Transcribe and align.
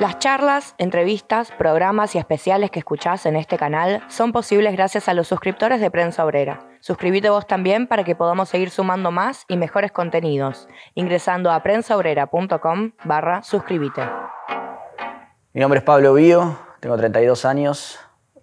Las 0.00 0.18
charlas, 0.18 0.74
entrevistas, 0.78 1.52
programas 1.52 2.16
y 2.16 2.18
especiales 2.18 2.72
que 2.72 2.80
escuchás 2.80 3.26
en 3.26 3.36
este 3.36 3.56
canal 3.56 4.02
son 4.08 4.32
posibles 4.32 4.72
gracias 4.72 5.08
a 5.08 5.14
los 5.14 5.28
suscriptores 5.28 5.80
de 5.80 5.88
Prensa 5.88 6.24
Obrera. 6.24 6.66
Suscríbete 6.80 7.30
vos 7.30 7.46
también 7.46 7.86
para 7.86 8.02
que 8.02 8.16
podamos 8.16 8.48
seguir 8.48 8.70
sumando 8.70 9.12
más 9.12 9.44
y 9.46 9.56
mejores 9.56 9.92
contenidos, 9.92 10.66
ingresando 10.96 11.52
a 11.52 11.62
prensaobrera.com 11.62 12.90
barra 13.04 13.44
suscríbete. 13.44 14.02
Mi 15.52 15.60
nombre 15.60 15.78
es 15.78 15.84
Pablo 15.84 16.14
Bío, 16.14 16.58
tengo 16.80 16.96
32 16.96 17.44
años, 17.44 18.00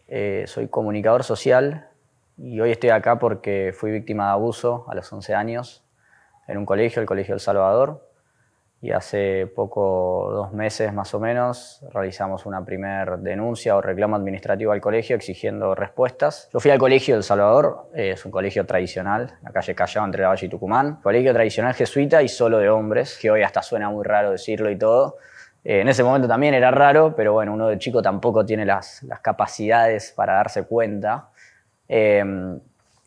eh, 0.07 0.45
soy 0.47 0.69
comunicador 0.69 1.25
social 1.25 1.89
y 2.37 2.61
hoy 2.61 2.71
estoy 2.71 2.91
acá 2.91 3.19
porque 3.19 3.73
fui 3.77 3.91
víctima 3.91 4.27
de 4.27 4.31
abuso 4.31 4.85
a 4.87 4.95
los 4.95 5.11
11 5.11 5.35
años 5.35 5.83
en 6.47 6.57
un 6.57 6.65
colegio, 6.65 7.01
el 7.01 7.07
Colegio 7.07 7.33
El 7.33 7.41
Salvador 7.41 8.09
y 8.83 8.91
hace 8.91 9.45
poco, 9.45 10.31
dos 10.33 10.53
meses 10.53 10.91
más 10.91 11.13
o 11.13 11.19
menos, 11.19 11.85
realizamos 11.93 12.47
una 12.47 12.65
primera 12.65 13.15
denuncia 13.15 13.75
o 13.75 13.81
reclamo 13.81 14.15
administrativo 14.15 14.71
al 14.71 14.81
colegio 14.81 15.15
exigiendo 15.15 15.75
respuestas. 15.75 16.49
Yo 16.51 16.59
fui 16.59 16.71
al 16.71 16.79
colegio 16.79 17.13
del 17.13 17.23
Salvador, 17.23 17.89
eh, 17.93 18.11
es 18.11 18.25
un 18.25 18.31
colegio 18.31 18.65
tradicional, 18.65 19.37
la 19.43 19.51
calle 19.51 19.75
Callao 19.75 20.03
entre 20.03 20.23
la 20.23 20.29
Valle 20.29 20.47
y 20.47 20.49
Tucumán, 20.49 20.99
colegio 21.03 21.31
tradicional 21.31 21.75
jesuita 21.75 22.23
y 22.23 22.27
solo 22.27 22.57
de 22.57 22.69
hombres, 22.69 23.19
que 23.21 23.29
hoy 23.29 23.43
hasta 23.43 23.61
suena 23.61 23.87
muy 23.91 24.03
raro 24.03 24.31
decirlo 24.31 24.71
y 24.71 24.77
todo. 24.77 25.17
Eh, 25.63 25.81
en 25.81 25.87
ese 25.87 26.03
momento 26.03 26.27
también 26.27 26.55
era 26.55 26.71
raro, 26.71 27.13
pero 27.15 27.33
bueno, 27.33 27.53
uno 27.53 27.67
de 27.67 27.77
chico 27.77 28.01
tampoco 28.01 28.43
tiene 28.43 28.65
las, 28.65 29.05
capacidades 29.21 30.11
para 30.11 30.33
darse 30.33 30.63
cuenta. 30.63 31.29
Eh, 31.87 32.23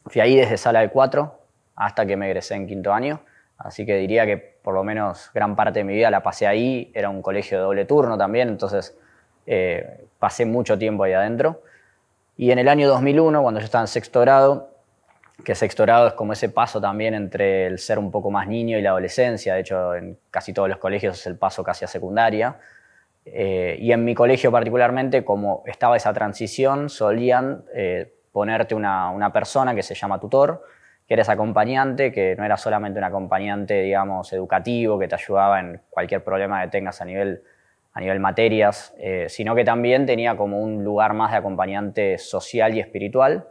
fui 0.07 0.21
ahí 0.21 0.37
desde 0.37 0.57
sala 0.57 0.81
de 0.83 0.91
cuatro 0.91 1.41
hasta 1.75 2.07
que 2.07 2.17
me 2.17 2.27
egresé 2.27 2.55
en 2.55 2.69
quinto 2.69 2.93
año. 2.93 3.19
Así 3.59 3.85
que 3.85 3.97
diría 3.97 4.25
que 4.25 4.54
por 4.65 4.75
lo 4.75 4.83
menos 4.83 5.31
gran 5.35 5.55
parte 5.55 5.81
de 5.81 5.85
mi 5.85 5.93
vida 5.93 6.11
la 6.11 6.23
pasé 6.23 6.47
ahí. 6.47 6.91
Era 6.95 7.11
un 7.11 7.21
colegio 7.21 7.59
de 7.59 7.65
doble 7.65 7.85
turno 7.85 8.17
también, 8.17 8.49
entonces 8.49 8.97
eh, 9.47 10.07
pasé 10.19 10.47
mucho 10.47 10.79
tiempo 10.79 11.05
ahí 11.05 11.13
adentro. 11.13 11.63
Y 12.39 12.51
en 12.51 12.59
el 12.59 12.69
año 12.69 12.89
2001, 12.89 13.43
cuando 13.43 13.61
yo 13.61 13.65
estaba 13.67 13.83
en 13.83 13.89
sexto 13.89 14.23
grado, 14.23 14.71
que 15.45 15.55
sexto 15.55 15.83
grado 15.83 16.09
es 16.09 16.15
como 16.15 16.33
ese 16.33 16.49
paso 16.49 16.81
también 16.81 17.13
entre 17.13 17.67
el 17.67 17.79
ser 17.79 17.99
un 17.99 18.11
poco 18.11 18.31
más 18.31 18.49
niño 18.49 18.79
y 18.79 18.83
la 18.83 18.91
adolescencia, 18.91 19.55
de 19.55 19.61
hecho 19.61 19.95
en 19.95 20.17
casi 20.31 20.55
todos 20.55 20.69
los 20.71 20.79
colegios 20.79 21.21
es 21.21 21.27
el 21.27 21.37
paso 21.37 21.63
casi 21.63 21.85
a 21.85 21.89
secundaria, 21.89 22.57
eh, 23.27 23.77
y 23.79 23.93
en 23.93 24.03
mi 24.03 24.15
colegio 24.15 24.51
particularmente, 24.51 25.25
como 25.25 25.63
estaba 25.67 25.97
esa 25.97 26.15
transición, 26.15 26.89
solían 26.89 27.65
eh, 27.75 28.15
ponerte 28.33 28.75
una, 28.75 29.11
una, 29.11 29.31
persona 29.31 29.75
que 29.75 29.83
se 29.83 29.95
llama 29.95 30.19
tutor, 30.19 30.65
que 31.07 31.15
eres 31.15 31.29
acompañante, 31.29 32.13
que 32.13 32.35
no 32.37 32.45
era 32.45 32.57
solamente 32.57 32.99
un 32.99 33.05
acompañante, 33.05 33.83
digamos, 33.83 34.33
educativo, 34.33 34.99
que 34.99 35.09
te 35.09 35.15
ayudaba 35.15 35.61
en 35.61 35.81
cualquier 35.91 36.25
problema 36.25 36.63
que 36.63 36.69
tengas 36.69 37.01
a 37.01 37.05
nivel, 37.05 37.43
a 37.93 38.01
nivel 38.01 38.21
materias, 38.21 38.95
eh, 38.99 39.27
sino 39.29 39.55
que 39.55 39.65
también 39.65 40.07
tenía 40.07 40.37
como 40.37 40.61
un 40.61 40.83
lugar 40.83 41.13
más 41.13 41.33
de 41.33 41.39
acompañante 41.39 42.19
social 42.19 42.75
y 42.75 42.81
espiritual. 42.81 43.49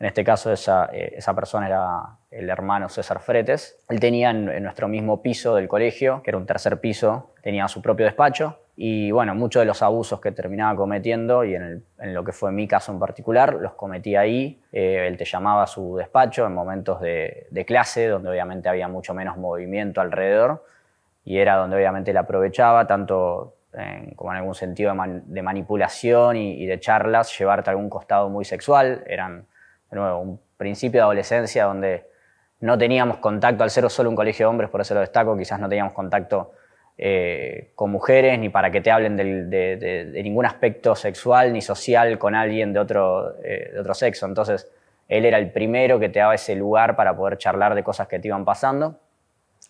En 0.00 0.06
este 0.06 0.24
caso 0.24 0.52
esa, 0.52 0.88
eh, 0.92 1.14
esa 1.16 1.34
persona 1.34 1.66
era 1.66 2.16
el 2.30 2.48
hermano 2.48 2.88
César 2.88 3.20
Fretes. 3.20 3.78
Él 3.88 4.00
tenía 4.00 4.30
en 4.30 4.62
nuestro 4.62 4.88
mismo 4.88 5.22
piso 5.22 5.54
del 5.54 5.68
colegio, 5.68 6.22
que 6.22 6.30
era 6.30 6.38
un 6.38 6.46
tercer 6.46 6.80
piso, 6.80 7.34
tenía 7.42 7.68
su 7.68 7.82
propio 7.82 8.06
despacho 8.06 8.63
y 8.76 9.12
bueno, 9.12 9.34
muchos 9.36 9.60
de 9.60 9.66
los 9.66 9.82
abusos 9.82 10.20
que 10.20 10.32
terminaba 10.32 10.76
cometiendo, 10.76 11.44
y 11.44 11.54
en, 11.54 11.84
lo 11.98 12.24
que 12.24 12.32
fue 12.32 12.50
mi 12.50 12.66
caso 12.66 12.90
en 12.90 12.98
particular, 12.98 13.54
los 13.54 13.74
cometí 13.74 14.16
ahí. 14.16 14.60
Eh, 14.72 15.06
él 15.06 15.16
te 15.16 15.24
llamaba 15.24 15.62
a 15.62 15.66
su 15.68 15.96
despacho 15.96 16.44
en 16.44 16.54
momentos 16.54 17.00
de, 17.00 17.64
clase, 17.66 18.08
donde 18.08 18.30
obviamente 18.30 18.68
había 18.68 18.88
mucho 18.88 19.14
menos 19.14 19.36
movimiento 19.36 20.00
alrededor, 20.00 20.64
y 21.24 21.38
era 21.38 21.56
donde 21.56 21.76
obviamente 21.76 22.10
él 22.10 22.16
aprovechaba, 22.16 22.86
tanto 22.86 23.54
como 24.14 24.30
en 24.30 24.38
algún 24.38 24.54
sentido 24.54 24.94
de, 25.24 25.42
manipulación 25.42 26.36
y, 26.36 26.64
de 26.64 26.78
charlas, 26.78 27.36
llevarte 27.36 27.70
a 27.70 27.72
algún 27.72 27.90
costado 27.90 28.28
muy 28.28 28.44
sexual. 28.44 29.02
Eran, 29.06 29.46
de 29.90 29.96
nuevo, 29.96 30.18
un 30.20 30.40
principio 30.56 31.00
de 31.00 31.04
adolescencia 31.04 31.64
donde 31.64 32.06
no 32.60 32.78
teníamos 32.78 33.18
contacto, 33.18 33.64
al 33.64 33.70
ser 33.70 33.88
solo 33.90 34.10
un 34.10 34.16
colegio 34.16 34.46
de 34.46 34.50
hombres, 34.50 34.70
por 34.70 34.80
eso 34.80 34.94
lo 34.94 35.00
destaco, 35.00 35.36
quizás 35.36 35.58
no 35.58 35.68
teníamos 35.68 35.92
contacto 35.92 36.52
eh, 36.96 37.72
con 37.74 37.90
mujeres, 37.90 38.38
ni 38.38 38.50
para 38.50 38.70
que 38.70 38.80
te 38.80 38.90
hablen 38.90 39.16
de, 39.16 40.20
ningún 40.22 40.46
aspecto 40.46 40.94
sexual 40.94 41.52
ni 41.52 41.60
social 41.60 42.18
con 42.18 42.34
alguien 42.34 42.72
de 42.72 42.78
otro, 42.78 43.34
eh, 43.42 43.70
de 43.72 43.80
otro 43.80 43.94
sexo. 43.94 44.26
Entonces, 44.26 44.70
él 45.08 45.24
era 45.24 45.38
el 45.38 45.50
primero 45.50 45.98
que 45.98 46.08
te 46.08 46.20
daba 46.20 46.34
ese 46.34 46.54
lugar 46.54 46.96
para 46.96 47.16
poder 47.16 47.36
charlar 47.38 47.74
de 47.74 47.82
cosas 47.82 48.06
que 48.06 48.18
te 48.18 48.28
iban 48.28 48.44
pasando 48.44 49.00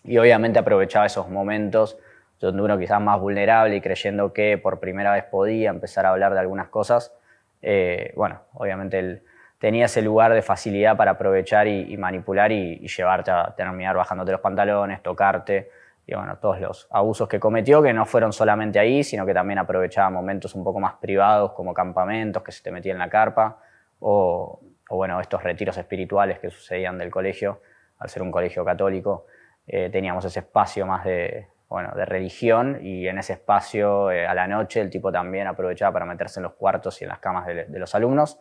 y 0.03 0.17
obviamente 0.17 0.59
aprovechaba 0.59 1.07
esos 1.07 1.29
momentos 1.29 1.97
donde 2.39 2.61
uno 2.61 2.77
quizás 2.77 3.01
más 3.01 3.19
vulnerable 3.19 3.75
y 3.75 3.81
creyendo 3.81 4.31
que 4.31 4.57
por 4.57 4.79
primera 4.79 5.11
vez 5.13 5.23
podía 5.23 5.69
empezar 5.71 6.05
a 6.05 6.09
hablar 6.09 6.33
de 6.33 6.39
algunas 6.39 6.67
cosas, 6.67 7.13
eh, 7.61 8.13
bueno, 8.15 8.41
obviamente 8.53 8.99
él 8.99 9.23
tenía 9.57 9.85
ese 9.85 10.01
lugar 10.01 10.33
de 10.33 10.41
facilidad 10.41 10.95
para 10.95 11.11
aprovechar 11.11 11.67
y, 11.67 11.97
manipular 11.97 12.51
y, 12.51 12.73
y, 12.81 12.87
llevarte 12.87 13.31
a 13.31 13.55
terminar 13.57 13.95
bajándote 13.95 14.31
los 14.31 14.41
pantalones, 14.41 15.01
tocarte, 15.01 15.71
y 16.07 16.13
bueno, 16.13 16.37
todos 16.37 16.59
los 16.59 16.87
abusos 16.91 17.27
que 17.27 17.39
cometió, 17.39 17.81
que 17.81 17.93
no 17.93 18.05
fueron 18.05 18.31
solamente 18.31 18.79
ahí, 18.79 19.03
sino 19.03 19.25
que 19.25 19.33
también 19.33 19.57
aprovechaba 19.57 20.09
momentos 20.09 20.53
un 20.53 20.63
poco 20.63 20.79
más 20.79 20.93
privados, 20.95 21.53
como 21.53 21.73
campamentos 21.73 22.43
que 22.43 22.51
se 22.51 22.61
te 22.61 22.71
metían 22.71 22.95
en 22.95 22.99
la 22.99 23.09
carpa, 23.09 23.59
o, 23.99 24.61
bueno, 24.89 25.19
estos 25.19 25.41
retiros 25.41 25.77
espirituales 25.77 26.39
que 26.39 26.49
sucedían 26.49 26.97
del 26.97 27.09
colegio, 27.09 27.61
al 27.97 28.09
ser 28.09 28.21
un 28.21 28.31
colegio 28.31 28.63
católico, 28.63 29.25
eh, 29.65 29.89
teníamos 29.89 30.23
ese 30.25 30.41
espacio 30.41 30.85
más 30.85 31.03
de, 31.05 31.47
bueno, 31.69 31.91
de 31.95 32.05
religión, 32.05 32.79
y 32.83 33.07
en 33.07 33.17
ese 33.17 33.33
espacio, 33.33 34.11
eh, 34.11 34.27
a 34.27 34.35
la 34.35 34.47
noche, 34.47 34.81
el 34.81 34.91
tipo 34.91 35.11
también 35.11 35.47
aprovechaba 35.47 35.93
para 35.93 36.05
meterse 36.05 36.39
en 36.39 36.43
los 36.43 36.53
cuartos 36.53 37.01
y 37.01 37.05
en 37.05 37.09
las 37.09 37.19
camas 37.19 37.47
de 37.47 37.79
los 37.79 37.95
alumnos. 37.95 38.39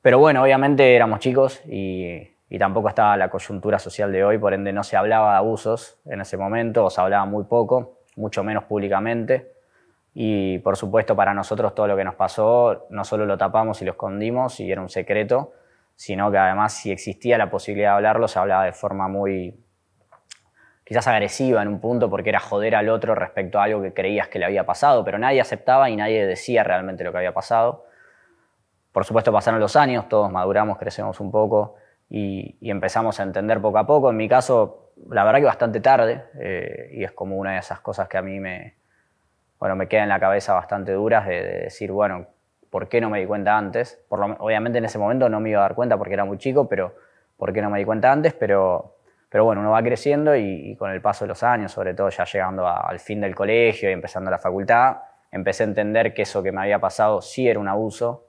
Pero 0.00 0.18
bueno, 0.18 0.42
obviamente 0.42 0.94
éramos 0.94 1.20
chicos 1.20 1.62
y 1.66 2.33
y 2.48 2.58
tampoco 2.58 2.88
estaba 2.88 3.16
la 3.16 3.30
coyuntura 3.30 3.78
social 3.78 4.12
de 4.12 4.24
hoy, 4.24 4.38
por 4.38 4.54
ende 4.54 4.72
no 4.72 4.84
se 4.84 4.96
hablaba 4.96 5.32
de 5.32 5.38
abusos 5.38 5.98
en 6.04 6.20
ese 6.20 6.36
momento, 6.36 6.84
o 6.84 6.90
se 6.90 7.00
hablaba 7.00 7.24
muy 7.24 7.44
poco, 7.44 8.00
mucho 8.16 8.44
menos 8.44 8.64
públicamente. 8.64 9.54
Y 10.12 10.58
por 10.60 10.76
supuesto 10.76 11.16
para 11.16 11.34
nosotros 11.34 11.74
todo 11.74 11.88
lo 11.88 11.96
que 11.96 12.04
nos 12.04 12.14
pasó 12.14 12.86
no 12.90 13.04
solo 13.04 13.26
lo 13.26 13.36
tapamos 13.36 13.82
y 13.82 13.84
lo 13.84 13.92
escondimos 13.92 14.60
y 14.60 14.70
era 14.70 14.80
un 14.80 14.88
secreto, 14.88 15.52
sino 15.96 16.30
que 16.30 16.38
además 16.38 16.72
si 16.74 16.92
existía 16.92 17.36
la 17.36 17.50
posibilidad 17.50 17.90
de 17.90 17.96
hablarlo 17.96 18.28
se 18.28 18.38
hablaba 18.38 18.64
de 18.64 18.72
forma 18.72 19.08
muy 19.08 19.58
quizás 20.84 21.08
agresiva 21.08 21.62
en 21.62 21.68
un 21.68 21.80
punto 21.80 22.10
porque 22.10 22.28
era 22.28 22.38
joder 22.38 22.76
al 22.76 22.90
otro 22.90 23.14
respecto 23.14 23.58
a 23.58 23.64
algo 23.64 23.82
que 23.82 23.92
creías 23.92 24.28
que 24.28 24.38
le 24.38 24.44
había 24.44 24.64
pasado, 24.64 25.04
pero 25.04 25.18
nadie 25.18 25.40
aceptaba 25.40 25.90
y 25.90 25.96
nadie 25.96 26.26
decía 26.26 26.62
realmente 26.62 27.02
lo 27.02 27.10
que 27.10 27.18
había 27.18 27.34
pasado. 27.34 27.86
Por 28.92 29.04
supuesto 29.04 29.32
pasaron 29.32 29.58
los 29.58 29.74
años, 29.74 30.08
todos 30.08 30.30
maduramos, 30.30 30.78
crecemos 30.78 31.18
un 31.18 31.32
poco 31.32 31.74
y, 32.10 32.56
empezamos 32.70 33.18
a 33.20 33.22
entender 33.22 33.60
poco 33.60 33.78
a 33.78 33.86
poco. 33.86 34.10
En 34.10 34.16
mi 34.16 34.28
caso, 34.28 34.92
la 35.10 35.24
verdad 35.24 35.40
que 35.40 35.46
bastante 35.46 35.80
tarde, 35.80 36.24
eh, 36.38 36.90
y 36.92 37.04
es 37.04 37.12
como 37.12 37.36
una 37.36 37.52
de 37.52 37.58
esas 37.58 37.80
cosas 37.80 38.08
que 38.08 38.18
a 38.18 38.22
mí 38.22 38.40
me, 38.40 38.76
bueno, 39.58 39.76
me 39.76 39.88
queda 39.88 40.02
en 40.02 40.08
la 40.08 40.20
cabeza 40.20 40.54
bastante 40.54 40.92
duras 40.92 41.26
de, 41.26 41.42
decir, 41.64 41.90
bueno, 41.90 42.26
¿por 42.70 42.88
qué 42.88 43.00
no 43.00 43.08
me 43.10 43.20
di 43.20 43.26
cuenta 43.26 43.56
antes? 43.56 44.04
Por 44.08 44.20
obviamente 44.38 44.78
en 44.78 44.84
ese 44.84 44.98
momento 44.98 45.28
no 45.28 45.40
me 45.40 45.50
iba 45.50 45.60
a 45.60 45.62
dar 45.62 45.74
cuenta 45.74 45.96
porque 45.96 46.14
era 46.14 46.24
muy 46.24 46.38
chico, 46.38 46.68
pero 46.68 46.94
¿por 47.36 47.52
qué 47.52 47.62
no 47.62 47.70
me 47.70 47.78
di 47.78 47.84
cuenta 47.84 48.12
antes? 48.12 48.34
Pero, 48.34 48.96
pero 49.28 49.44
bueno, 49.44 49.60
uno 49.60 49.70
va 49.70 49.82
creciendo 49.82 50.36
y, 50.36 50.76
con 50.76 50.90
el 50.90 51.00
paso 51.00 51.24
de 51.24 51.28
los 51.28 51.42
años, 51.42 51.72
sobre 51.72 51.94
todo 51.94 52.10
ya 52.10 52.24
llegando 52.24 52.68
al 52.68 52.98
fin 52.98 53.20
del 53.20 53.34
colegio 53.34 53.88
y 53.88 53.92
empezando 53.92 54.30
la 54.30 54.38
facultad, 54.38 54.98
empecé 55.30 55.64
a 55.64 55.66
entender 55.66 56.14
que 56.14 56.22
eso 56.22 56.42
que 56.42 56.52
me 56.52 56.60
había 56.60 56.78
pasado 56.78 57.22
sí 57.22 57.48
era 57.48 57.58
un 57.58 57.68
abuso, 57.68 58.28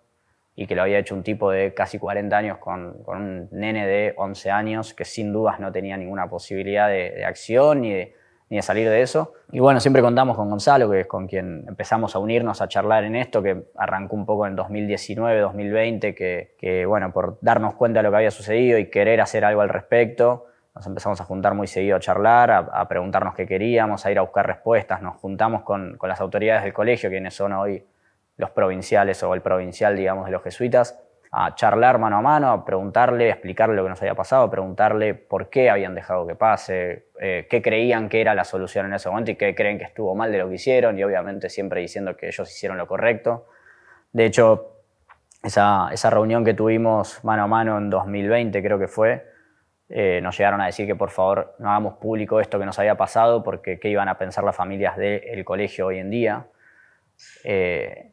y 0.56 0.68
que 0.68 0.76
lo 0.76 0.84
había 0.84 1.00
hecho 1.00 1.16
un 1.16 1.24
tipo 1.24 1.52
de 1.52 1.74
casi 1.74 2.00
40 2.00 2.38
años 2.38 2.58
con, 2.60 3.04
un 3.06 3.50
nene 3.52 3.86
de 3.86 4.14
11 4.18 4.52
años 4.52 4.94
que 4.94 5.04
sin 5.04 5.34
dudas 5.34 5.60
no 5.60 5.72
tenía 5.72 5.98
ninguna 5.98 6.30
posibilidad 6.30 6.88
de, 6.88 7.26
acción 7.26 7.82
ni 7.82 7.92
de, 7.92 8.62
salir 8.62 8.88
de 8.88 9.02
eso. 9.02 9.34
Y 9.52 9.60
bueno, 9.60 9.82
siempre 9.82 10.02
contamos 10.02 10.38
con 10.38 10.50
Gonzalo, 10.50 10.90
que 10.90 11.02
es 11.02 11.08
con 11.08 11.28
quien 11.28 11.66
empezamos 11.68 12.16
a 12.16 12.20
unirnos, 12.20 12.62
a 12.62 12.70
charlar 12.70 13.04
en 13.04 13.18
esto, 13.18 13.44
que 13.44 13.66
arrancó 13.76 14.16
un 14.16 14.26
poco 14.26 14.48
en 14.48 14.56
2019, 14.56 15.42
2020, 15.42 16.16
que, 16.16 16.86
bueno, 16.88 17.12
por 17.12 17.38
darnos 17.42 17.76
cuenta 17.76 18.00
de 18.00 18.04
lo 18.04 18.12
que 18.12 18.18
había 18.18 18.32
sucedido 18.32 18.80
y 18.80 18.90
querer 18.90 19.20
hacer 19.20 19.44
algo 19.44 19.60
al 19.60 19.68
respecto, 19.68 20.46
nos 20.74 20.88
empezamos 20.88 21.20
a 21.20 21.26
juntar 21.26 21.54
muy 21.54 21.68
seguido 21.68 21.98
a 21.98 22.00
charlar, 22.00 22.52
a, 22.52 22.58
a 22.60 22.88
preguntarnos 22.88 23.34
qué 23.34 23.46
queríamos, 23.46 24.06
a 24.06 24.12
ir 24.12 24.20
a 24.20 24.22
buscar 24.22 24.48
respuestas, 24.48 25.02
nos 25.02 25.16
juntamos 25.18 25.64
con, 25.64 25.98
con 25.98 26.08
las 26.08 26.22
autoridades 26.22 26.64
del 26.64 26.74
colegio, 26.74 27.10
quienes 27.10 27.34
son 27.34 27.52
hoy 27.54 27.84
los 28.38 28.50
provinciales 28.52 29.22
o 29.24 29.34
el 29.34 29.42
provincial, 29.42 29.96
digamos, 29.96 30.26
de 30.26 30.32
los 30.32 30.44
jesuitas, 30.44 31.00
a 31.32 31.54
charlar 31.56 32.00
mano 32.00 32.18
a 32.18 32.22
mano, 32.22 32.52
a 32.52 32.66
preguntarle, 32.66 33.30
a 33.30 33.34
explicarle 33.34 33.76
lo 33.76 33.84
que 33.84 33.90
nos 33.90 34.02
había 34.02 34.16
pasado, 34.16 34.44
a 34.44 34.50
preguntarle 34.50 35.16
por 35.16 35.50
qué 35.50 35.70
habían 35.70 35.94
dejado 35.94 36.26
que 36.26 36.36
pase, 36.36 37.08
eh, 37.20 37.48
qué 37.50 37.62
creían 37.62 38.08
que 38.08 38.22
era 38.22 38.34
la 38.34 38.46
solución 38.46 38.86
en 38.86 38.94
ese 38.94 39.10
momento 39.10 39.32
y 39.32 39.36
qué 39.36 39.54
creen 39.54 39.78
que 39.78 39.84
estuvo 39.84 40.16
mal 40.16 40.32
de 40.32 40.38
lo 40.38 40.48
que 40.48 40.56
hicieron, 40.56 40.98
y 40.98 41.04
obviamente 41.04 41.50
siempre 41.50 41.82
diciendo 41.82 42.16
que 42.16 42.28
ellos 42.28 42.50
hicieron 42.50 42.78
lo 42.78 42.88
correcto. 42.88 43.48
De 44.14 44.26
hecho, 44.26 44.82
esa, 45.44 45.90
esa 45.92 46.10
reunión 46.10 46.46
que 46.46 46.54
tuvimos 46.54 47.24
mano 47.24 47.44
a 47.44 47.48
mano 47.48 47.78
en 47.78 47.90
2020, 47.90 48.64
creo 48.64 48.80
que 48.80 48.88
fue, 48.88 49.26
eh, 49.90 50.20
nos 50.24 50.38
llegaron 50.38 50.62
a 50.62 50.66
decir 50.66 50.88
que 50.88 50.96
por 50.96 51.12
favor 51.12 51.56
no 51.60 51.70
hagamos 51.70 51.98
público 51.98 52.40
esto 52.40 52.58
que 52.58 52.66
nos 52.66 52.80
había 52.80 52.96
pasado 52.96 53.44
porque 53.44 53.80
qué 53.80 53.90
iban 53.90 54.10
a 54.10 54.18
pensar 54.18 54.44
las 54.44 54.56
familias 54.56 54.98
del 54.98 55.46
colegio 55.46 55.88
hoy 55.88 56.00
en 56.00 56.10
día. 56.10 56.48
Eh, 57.44 58.12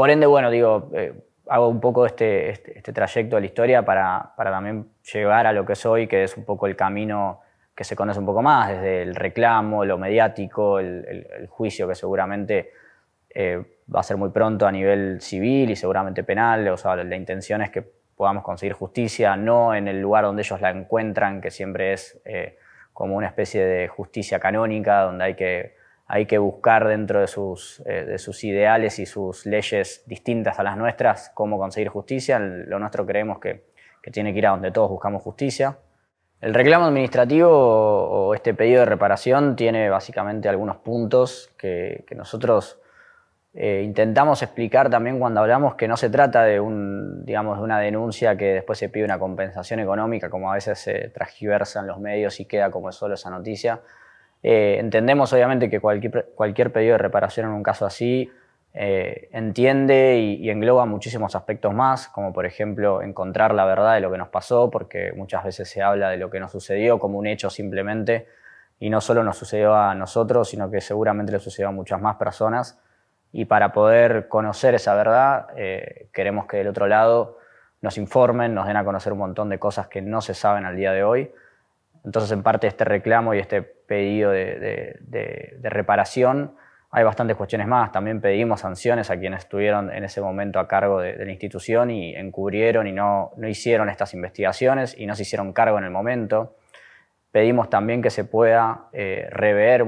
por 0.00 0.08
ende, 0.08 0.24
bueno, 0.24 0.50
digo, 0.50 0.88
eh, 0.94 1.12
hago 1.46 1.68
un 1.68 1.78
poco 1.78 2.06
este, 2.06 2.48
este, 2.48 2.78
este, 2.78 2.90
trayecto 2.90 3.36
de 3.36 3.42
la 3.42 3.46
historia 3.46 3.84
para, 3.84 4.32
para, 4.34 4.50
también 4.50 4.92
llegar 5.12 5.46
a 5.46 5.52
lo 5.52 5.66
que 5.66 5.74
soy, 5.74 6.06
que 6.06 6.24
es 6.24 6.38
un 6.38 6.46
poco 6.46 6.66
el 6.66 6.74
camino 6.74 7.40
que 7.74 7.84
se 7.84 7.94
conoce 7.94 8.18
un 8.18 8.24
poco 8.24 8.40
más, 8.40 8.70
desde 8.70 9.02
el 9.02 9.14
reclamo, 9.14 9.84
lo 9.84 9.98
mediático, 9.98 10.78
el, 10.78 11.46
juicio 11.50 11.86
que 11.86 11.94
seguramente 11.94 12.70
eh, 13.28 13.62
va 13.94 14.00
a 14.00 14.02
ser 14.02 14.16
muy 14.16 14.30
pronto 14.30 14.66
a 14.66 14.72
nivel 14.72 15.20
civil 15.20 15.70
y 15.70 15.76
seguramente 15.76 16.24
penal, 16.24 16.66
o 16.68 16.78
sea, 16.78 16.96
la 16.96 17.16
intención 17.16 17.60
es 17.60 17.68
que 17.68 17.82
podamos 18.16 18.42
conseguir 18.42 18.72
justicia, 18.72 19.36
no 19.36 19.74
en 19.74 19.86
el 19.86 20.00
lugar 20.00 20.24
donde 20.24 20.40
ellos 20.40 20.62
la 20.62 20.70
encuentran, 20.70 21.42
que 21.42 21.50
siempre 21.50 21.92
es 21.92 22.18
como 22.94 23.16
una 23.16 23.26
especie 23.26 23.62
de 23.66 23.88
justicia 23.88 24.40
canónica, 24.40 25.02
donde 25.02 25.24
hay 25.24 25.34
que, 25.34 25.74
hay 26.12 26.26
que 26.26 26.38
buscar 26.38 26.88
dentro 26.88 27.20
de 27.20 27.28
sus, 27.28 27.80
eh, 27.86 28.04
de 28.04 28.18
sus 28.18 28.42
ideales 28.42 28.98
y 28.98 29.06
sus 29.06 29.46
leyes 29.46 30.02
distintas 30.06 30.58
a 30.58 30.64
las 30.64 30.76
nuestras 30.76 31.30
cómo 31.34 31.56
conseguir 31.56 31.88
justicia. 31.88 32.40
Lo 32.40 32.80
nuestro 32.80 33.06
creemos 33.06 33.38
que, 33.38 33.70
tiene 34.10 34.32
que 34.32 34.40
ir 34.40 34.46
a 34.48 34.50
donde 34.50 34.72
todos 34.72 34.90
buscamos 34.90 35.22
justicia. 35.22 35.78
El 36.40 36.52
reclamo 36.52 36.86
administrativo 36.86 37.48
o 37.48 38.34
este 38.34 38.54
pedido 38.54 38.80
de 38.80 38.86
reparación 38.86 39.54
tiene 39.54 39.88
básicamente 39.88 40.48
algunos 40.48 40.78
puntos 40.78 41.52
que, 41.56 42.04
nosotros 42.16 42.80
eh, 43.54 43.82
intentamos 43.84 44.42
explicar 44.42 44.90
también 44.90 45.20
cuando 45.20 45.38
hablamos 45.38 45.76
que 45.76 45.86
no 45.86 45.96
se 45.96 46.10
trata 46.10 46.42
de, 46.42 46.58
un, 46.58 47.24
digamos, 47.24 47.58
de 47.58 47.62
una 47.62 47.78
denuncia 47.78 48.36
que 48.36 48.54
después 48.54 48.80
se 48.80 48.88
pide 48.88 49.04
una 49.04 49.20
compensación 49.20 49.78
económica, 49.78 50.28
como 50.28 50.50
a 50.50 50.54
veces 50.54 50.80
se 50.80 51.10
transgiversa 51.10 51.78
en 51.80 51.86
los 51.86 52.00
medios 52.00 52.40
y 52.40 52.46
queda 52.46 52.68
como 52.72 52.90
solo 52.90 53.14
esa 53.14 53.30
noticia. 53.30 53.80
Eh, 54.42 54.76
entendemos 54.78 55.32
obviamente 55.32 55.68
que 55.68 55.80
cualquier, 55.80 56.30
cualquier 56.34 56.72
pedido 56.72 56.92
de 56.92 56.98
reparación 56.98 57.46
en 57.46 57.52
un 57.52 57.62
caso 57.62 57.84
así 57.84 58.30
eh, 58.72 59.28
entiende 59.32 60.18
y, 60.18 60.34
y, 60.36 60.50
engloba 60.50 60.86
muchísimos 60.86 61.34
aspectos 61.34 61.74
más, 61.74 62.08
como 62.08 62.32
por 62.32 62.46
ejemplo 62.46 63.02
encontrar 63.02 63.52
la 63.52 63.64
verdad 63.64 63.94
de 63.94 64.00
lo 64.00 64.10
que 64.10 64.18
nos 64.18 64.28
pasó, 64.28 64.70
porque 64.70 65.12
muchas 65.14 65.44
veces 65.44 65.68
se 65.68 65.82
habla 65.82 66.08
de 66.08 66.16
lo 66.16 66.30
que 66.30 66.40
nos 66.40 66.52
sucedió 66.52 66.98
como 66.98 67.18
un 67.18 67.26
hecho 67.26 67.50
simplemente, 67.50 68.28
y 68.78 68.88
no 68.88 69.00
solo 69.00 69.22
nos 69.22 69.36
sucedió 69.36 69.74
a 69.74 69.94
nosotros, 69.94 70.48
sino 70.48 70.70
que 70.70 70.80
seguramente 70.80 71.32
le 71.32 71.38
sucedió 71.38 71.68
a 71.68 71.72
muchas 71.72 72.00
más 72.00 72.16
personas 72.16 72.80
y 73.32 73.44
para 73.44 73.72
poder 73.72 74.28
conocer 74.28 74.74
esa 74.74 74.94
verdad 74.94 75.48
eh, 75.56 76.08
queremos 76.12 76.46
que 76.46 76.56
del 76.56 76.68
otro 76.68 76.88
lado 76.88 77.38
nos 77.80 77.96
informen, 77.96 78.54
nos 78.54 78.66
den 78.66 78.76
a 78.76 78.84
conocer 78.84 79.12
un 79.12 79.20
montón 79.20 79.48
de 79.48 79.58
cosas 79.58 79.88
que 79.88 80.02
no 80.02 80.20
se 80.20 80.34
saben 80.34 80.64
al 80.64 80.76
día 80.76 80.92
de 80.92 81.02
hoy. 81.02 81.32
Entonces, 82.04 82.30
en 82.32 82.42
parte, 82.42 82.66
este 82.66 82.84
reclamo 82.84 83.32
y 83.34 83.38
este 83.38 83.79
pedido 83.90 84.30
de, 84.30 85.58
reparación, 85.64 86.54
hay 86.92 87.02
bastantes 87.02 87.36
cuestiones 87.36 87.66
más. 87.66 87.90
También 87.90 88.20
pedimos 88.20 88.60
sanciones 88.60 89.10
a 89.10 89.18
quienes 89.18 89.40
estuvieron 89.40 89.92
en 89.92 90.04
ese 90.04 90.20
momento 90.20 90.60
a 90.60 90.68
cargo 90.68 91.00
de, 91.00 91.16
la 91.16 91.32
institución 91.32 91.90
y 91.90 92.14
encubrieron 92.14 92.86
y 92.86 92.92
no, 92.92 93.32
no 93.36 93.48
hicieron 93.48 93.88
estas 93.88 94.14
investigaciones 94.14 94.96
y 94.96 95.06
no 95.06 95.16
se 95.16 95.22
hicieron 95.22 95.52
cargo 95.52 95.76
en 95.78 95.82
el 95.82 95.90
momento. 95.90 96.54
Pedimos 97.32 97.68
también 97.68 98.00
que 98.00 98.10
se 98.10 98.22
pueda 98.22 98.86
eh, 98.92 99.26
rever 99.32 99.84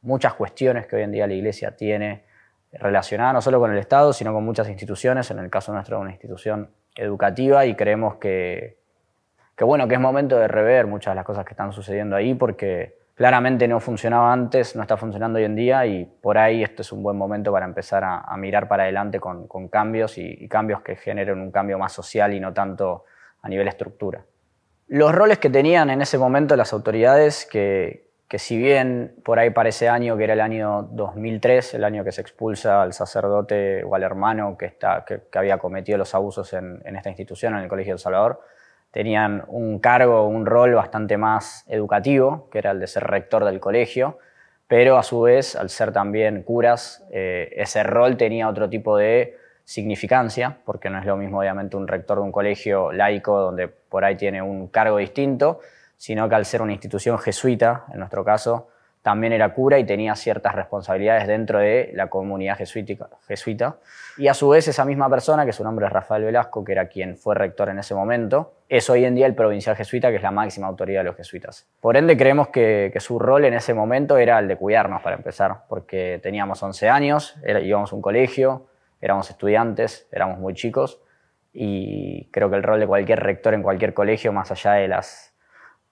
muchas 0.00 0.34
cuestiones 0.34 0.86
que 0.86 0.94
hoy 0.94 1.02
en 1.02 1.10
día 1.10 1.26
la 1.26 1.34
Iglesia 1.34 1.74
tiene 1.74 2.22
relacionada 2.70 3.32
no 3.32 3.42
solo 3.42 3.58
con 3.58 3.72
el 3.72 3.78
Estado, 3.78 4.12
sino 4.12 4.32
con 4.32 4.44
muchas 4.44 4.68
instituciones, 4.68 5.28
en 5.32 5.40
el 5.40 5.50
caso 5.50 5.72
nuestro 5.72 5.98
una 5.98 6.10
institución 6.10 6.70
educativa, 6.94 7.66
y 7.66 7.74
creemos 7.74 8.14
que, 8.18 8.78
que, 9.56 9.64
bueno, 9.64 9.88
que 9.88 9.94
es 9.94 10.00
momento 10.00 10.38
de 10.38 10.46
rever 10.46 10.86
muchas 10.86 11.12
de 11.12 11.16
las 11.16 11.24
cosas 11.24 11.44
que 11.44 11.54
están 11.54 11.72
sucediendo 11.72 12.14
ahí, 12.14 12.34
porque 12.34 12.99
claramente 13.20 13.68
no 13.68 13.80
funcionaba 13.80 14.32
antes, 14.32 14.74
no 14.74 14.80
está 14.80 14.96
funcionando 14.96 15.38
hoy 15.38 15.44
en 15.44 15.54
día, 15.54 15.84
y 15.84 16.06
por 16.06 16.38
ahí 16.38 16.62
este 16.62 16.80
es 16.80 16.90
un 16.90 17.02
buen 17.02 17.18
momento 17.18 17.52
para 17.52 17.66
empezar 17.66 18.02
a, 18.02 18.34
mirar 18.38 18.66
para 18.66 18.84
adelante 18.84 19.20
con, 19.20 19.46
cambios 19.68 20.16
y, 20.16 20.48
cambios 20.48 20.80
que 20.80 20.96
generen 20.96 21.38
un 21.38 21.50
cambio 21.50 21.78
más 21.78 21.92
social 21.92 22.32
y 22.32 22.40
no 22.40 22.54
tanto 22.54 23.04
a 23.42 23.48
nivel 23.50 23.68
estructura. 23.68 24.24
Los 24.86 25.14
roles 25.14 25.36
que 25.36 25.50
tenían 25.50 25.90
en 25.90 26.00
ese 26.00 26.16
momento 26.16 26.56
las 26.56 26.72
autoridades, 26.72 27.44
que, 27.44 28.08
si 28.38 28.56
bien 28.56 29.16
por 29.22 29.38
ahí 29.38 29.50
para 29.50 29.68
ese 29.68 29.90
año, 29.90 30.16
que 30.16 30.24
era 30.24 30.32
el 30.32 30.40
año 30.40 30.84
2003, 30.84 31.74
el 31.74 31.84
año 31.84 32.02
que 32.02 32.12
se 32.12 32.22
expulsa 32.22 32.80
al 32.80 32.94
sacerdote 32.94 33.84
o 33.84 33.94
al 33.94 34.02
hermano 34.02 34.56
que, 34.56 34.78
había 35.34 35.58
cometido 35.58 35.98
los 35.98 36.14
abusos 36.14 36.54
en, 36.54 36.80
esta 36.86 37.10
institución, 37.10 37.54
en 37.54 37.64
el 37.64 37.68
Colegio 37.68 37.92
del 37.92 38.00
Salvador, 38.00 38.40
tenían 38.90 39.44
un 39.48 39.78
cargo, 39.78 40.26
un 40.26 40.46
rol 40.46 40.74
bastante 40.74 41.16
más 41.16 41.64
educativo, 41.68 42.48
que 42.50 42.58
era 42.58 42.72
el 42.72 42.80
de 42.80 42.86
ser 42.86 43.04
rector 43.04 43.44
del 43.44 43.60
colegio, 43.60 44.18
pero 44.66 44.98
a 44.98 45.02
su 45.02 45.22
vez, 45.22 45.56
al 45.56 45.68
ser 45.68 45.92
también 45.92 46.42
curas, 46.42 47.04
eh, 47.10 47.52
ese 47.56 47.82
rol 47.82 48.16
tenía 48.16 48.48
otro 48.48 48.68
tipo 48.68 48.96
de 48.96 49.36
significancia, 49.64 50.58
porque 50.64 50.90
no 50.90 50.98
es 50.98 51.06
lo 51.06 51.16
mismo 51.16 51.38
obviamente 51.38 51.76
un 51.76 51.86
rector 51.86 52.18
de 52.18 52.24
un 52.24 52.32
colegio 52.32 52.92
laico 52.92 53.38
donde 53.38 53.68
por 53.68 54.04
ahí 54.04 54.16
tiene 54.16 54.42
un 54.42 54.68
cargo 54.68 54.96
distinto, 54.96 55.60
sino 55.96 56.28
que 56.28 56.34
al 56.34 56.44
ser 56.44 56.62
una 56.62 56.72
institución 56.72 57.18
jesuita, 57.18 57.84
en 57.92 57.98
nuestro 57.98 58.24
caso, 58.24 58.68
también 59.02 59.32
era 59.32 59.54
cura 59.54 59.78
y 59.78 59.84
tenía 59.84 60.14
ciertas 60.14 60.54
responsabilidades 60.54 61.26
dentro 61.26 61.58
de 61.58 61.90
la 61.94 62.08
comunidad 62.08 62.56
jesuita. 62.56 63.76
Y 64.18 64.28
a 64.28 64.34
su 64.34 64.50
vez 64.50 64.68
esa 64.68 64.84
misma 64.84 65.08
persona, 65.08 65.46
que 65.46 65.52
su 65.52 65.64
nombre 65.64 65.86
es 65.86 65.92
Rafael 65.92 66.24
Velasco, 66.24 66.62
que 66.64 66.72
era 66.72 66.88
quien 66.88 67.16
fue 67.16 67.34
rector 67.34 67.70
en 67.70 67.78
ese 67.78 67.94
momento, 67.94 68.52
es 68.68 68.90
hoy 68.90 69.04
en 69.06 69.14
día 69.14 69.26
el 69.26 69.34
provincial 69.34 69.74
jesuita, 69.74 70.10
que 70.10 70.16
es 70.16 70.22
la 70.22 70.30
máxima 70.30 70.66
autoridad 70.66 71.00
de 71.00 71.04
los 71.04 71.16
jesuitas. 71.16 71.66
Por 71.80 71.96
ende, 71.96 72.16
creemos 72.16 72.48
que, 72.48 72.92
su 73.00 73.18
rol 73.18 73.46
en 73.46 73.54
ese 73.54 73.72
momento 73.72 74.18
era 74.18 74.38
el 74.38 74.48
de 74.48 74.56
cuidarnos, 74.56 75.00
para 75.00 75.16
empezar, 75.16 75.62
porque 75.68 76.20
teníamos 76.22 76.62
11 76.62 76.88
años, 76.90 77.36
íbamos 77.62 77.92
a 77.92 77.96
un 77.96 78.02
colegio, 78.02 78.66
éramos 79.00 79.30
estudiantes, 79.30 80.06
éramos 80.12 80.38
muy 80.38 80.52
chicos, 80.52 81.00
y 81.52 82.26
creo 82.26 82.50
que 82.50 82.56
el 82.56 82.62
rol 82.62 82.78
de 82.78 82.86
cualquier 82.86 83.20
rector 83.20 83.54
en 83.54 83.62
cualquier 83.62 83.94
colegio, 83.94 84.32
más 84.32 84.50
allá 84.50 84.74
de 84.74 84.88
las 84.88 85.29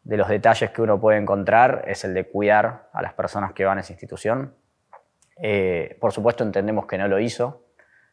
de 0.08 0.16
los 0.16 0.26
detalles 0.26 0.70
que 0.70 0.80
uno 0.80 0.98
puede 0.98 1.18
encontrar 1.18 1.84
es 1.86 2.02
el 2.02 2.14
de 2.14 2.24
cuidar 2.24 2.88
a 2.94 3.02
las 3.02 3.12
personas 3.12 3.52
que 3.52 3.66
van 3.66 3.76
a 3.76 3.82
esa 3.82 3.92
institución. 3.92 4.54
Eh, 5.36 5.98
por 6.00 6.12
supuesto 6.12 6.42
entendemos 6.44 6.86
que 6.86 6.96
no 6.96 7.08
lo 7.08 7.18
hizo. 7.18 7.66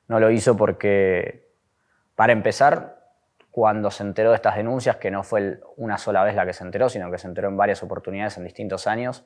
No 0.10 0.20
lo 0.20 0.30
hizo 0.30 0.58
porque, 0.58 1.48
para 2.16 2.34
empezar, 2.34 3.00
cuando 3.50 3.92
se 3.92 4.04
enteró 4.04 4.32
de 4.32 4.36
estas 4.36 4.58
denuncias, 4.58 4.98
que 4.98 5.10
no 5.10 5.24
fue 5.24 5.62
una 5.78 5.98
sola 5.98 6.26
vez 6.26 6.36
la 6.36 6.46
que 6.46 6.52
se 6.52 6.66
enteró, 6.66 6.90
sino 6.90 7.10
que 7.10 7.18
se 7.18 7.28
enteró 7.28 7.48
en 7.48 7.56
varias 7.56 7.82
oportunidades 7.82 8.36
en 8.36 8.44
distintos 8.44 8.88
años, 8.88 9.26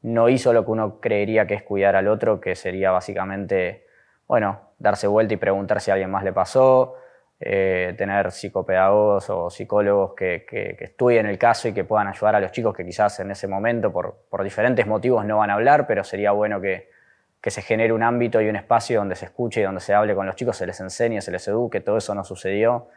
no 0.00 0.28
hizo 0.28 0.52
lo 0.52 0.64
que 0.64 0.72
uno 0.72 0.98
creería 0.98 1.46
que 1.46 1.54
es 1.54 1.62
cuidar 1.62 1.94
al 1.94 2.08
otro, 2.08 2.40
que 2.40 2.56
sería 2.56 2.90
básicamente, 2.90 3.86
bueno, 4.26 4.72
darse 4.80 5.06
vuelta 5.06 5.34
y 5.34 5.36
preguntar 5.36 5.80
si 5.80 5.92
a 5.92 5.94
alguien 5.94 6.10
más 6.10 6.24
le 6.24 6.32
pasó, 6.32 6.96
eh, 7.44 7.94
tener 7.98 8.30
psicopedagogos 8.30 9.28
o 9.30 9.50
psicólogos 9.50 10.14
que, 10.14 10.46
estudien 10.78 11.26
el 11.26 11.38
caso 11.38 11.66
y 11.66 11.72
que 11.72 11.82
puedan 11.82 12.06
ayudar 12.06 12.36
a 12.36 12.40
los 12.40 12.52
chicos 12.52 12.74
que 12.74 12.84
quizás 12.84 13.18
en 13.18 13.32
ese 13.32 13.48
momento 13.48 13.92
por, 13.92 14.44
diferentes 14.44 14.86
motivos 14.86 15.24
no 15.24 15.38
van 15.38 15.50
a 15.50 15.54
hablar, 15.54 15.86
pero 15.88 16.04
sería 16.04 16.30
bueno 16.30 16.60
que, 16.60 16.90
que, 17.40 17.50
se 17.50 17.62
genere 17.62 17.92
un 17.92 18.04
ámbito 18.04 18.40
y 18.40 18.48
un 18.48 18.54
espacio 18.54 19.00
donde 19.00 19.16
se 19.16 19.24
escuche 19.24 19.60
y 19.60 19.64
donde 19.64 19.80
se 19.80 19.92
hable 19.92 20.14
con 20.14 20.24
los 20.24 20.36
chicos, 20.36 20.56
se 20.56 20.66
les 20.66 20.78
enseñe, 20.80 21.20
se 21.20 21.32
les 21.32 21.46
eduque, 21.48 21.80
todo 21.80 21.96
eso 21.96 22.14
no 22.14 22.22
sucedió. 22.22 22.88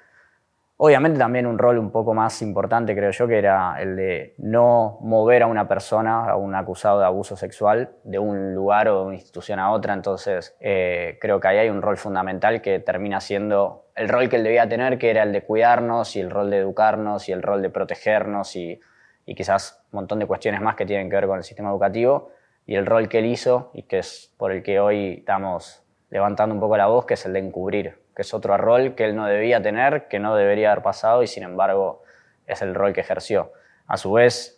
Obviamente 0.77 1.17
también 1.17 1.45
un 1.45 1.57
rol 1.57 1.77
un 1.77 1.89
poco 1.89 2.13
más 2.13 2.41
importante, 2.41 2.93
creo 2.93 3.11
yo, 3.11 3.27
que 3.29 3.37
era 3.37 3.81
el 3.81 3.95
de 3.95 4.35
no 4.39 4.97
mover 4.99 5.43
a 5.43 5.47
una 5.47 5.69
persona, 5.69 6.29
a 6.29 6.35
un 6.35 6.53
acusado 6.53 6.99
de 6.99 7.05
abuso 7.05 7.37
sexual, 7.37 7.91
de 8.03 8.19
un 8.19 8.53
lugar 8.53 8.89
o 8.89 8.99
de 8.99 9.05
una 9.05 9.15
institución 9.15 9.59
a 9.59 9.71
otra. 9.71 9.93
Entonces, 9.93 10.57
eh, 10.59 11.17
creo 11.21 11.39
que 11.39 11.47
ahí 11.47 11.59
hay 11.59 11.69
un 11.69 11.81
rol 11.81 11.95
fundamental 11.95 12.61
que 12.61 12.79
termina 12.79 13.21
siendo 13.21 13.85
el 13.95 14.09
rol 14.09 14.27
que 14.27 14.35
él 14.35 14.43
debía 14.43 14.67
tener, 14.67 14.97
que 14.97 15.11
era 15.11 15.23
el 15.23 15.31
de 15.31 15.43
cuidarnos 15.43 16.13
y 16.17 16.19
el 16.19 16.29
rol 16.29 16.49
de 16.49 16.57
educarnos 16.57 17.29
y 17.29 17.31
el 17.31 17.41
rol 17.41 17.61
de 17.61 17.69
protegernos 17.69 18.57
y, 18.57 18.81
y 19.25 19.33
quizás 19.33 19.81
un 19.93 19.99
montón 19.99 20.19
de 20.19 20.25
cuestiones 20.25 20.59
más 20.59 20.75
que 20.75 20.85
tienen 20.85 21.09
que 21.09 21.15
ver 21.15 21.27
con 21.27 21.37
el 21.37 21.45
sistema 21.45 21.69
educativo. 21.69 22.31
Y 22.65 22.75
el 22.75 22.85
rol 22.85 23.07
que 23.07 23.19
él 23.19 23.27
hizo 23.27 23.71
y 23.73 23.83
que 23.83 23.99
es 23.99 24.33
por 24.37 24.51
el 24.51 24.61
que 24.61 24.81
hoy 24.81 25.19
estamos 25.19 25.84
levantando 26.09 26.53
un 26.53 26.61
poco 26.61 26.77
la 26.77 26.87
voz, 26.87 27.05
que 27.05 27.15
es 27.15 27.25
el 27.25 27.33
de 27.33 27.39
encubrir 27.39 28.05
que 28.15 28.21
es 28.21 28.33
otro 28.33 28.57
rol 28.57 28.95
que 28.95 29.05
él 29.05 29.15
no 29.15 29.27
debía 29.27 29.61
tener, 29.61 30.07
que 30.07 30.19
no 30.19 30.35
debería 30.35 30.71
haber 30.71 30.83
pasado 30.83 31.21
y 31.21 31.27
sin 31.27 31.43
embargo 31.43 32.03
es 32.47 32.61
el 32.61 32.73
rol 32.73 32.93
que 32.93 33.01
ejerció. 33.01 33.51
A 33.87 33.97
su 33.97 34.13
vez, 34.13 34.57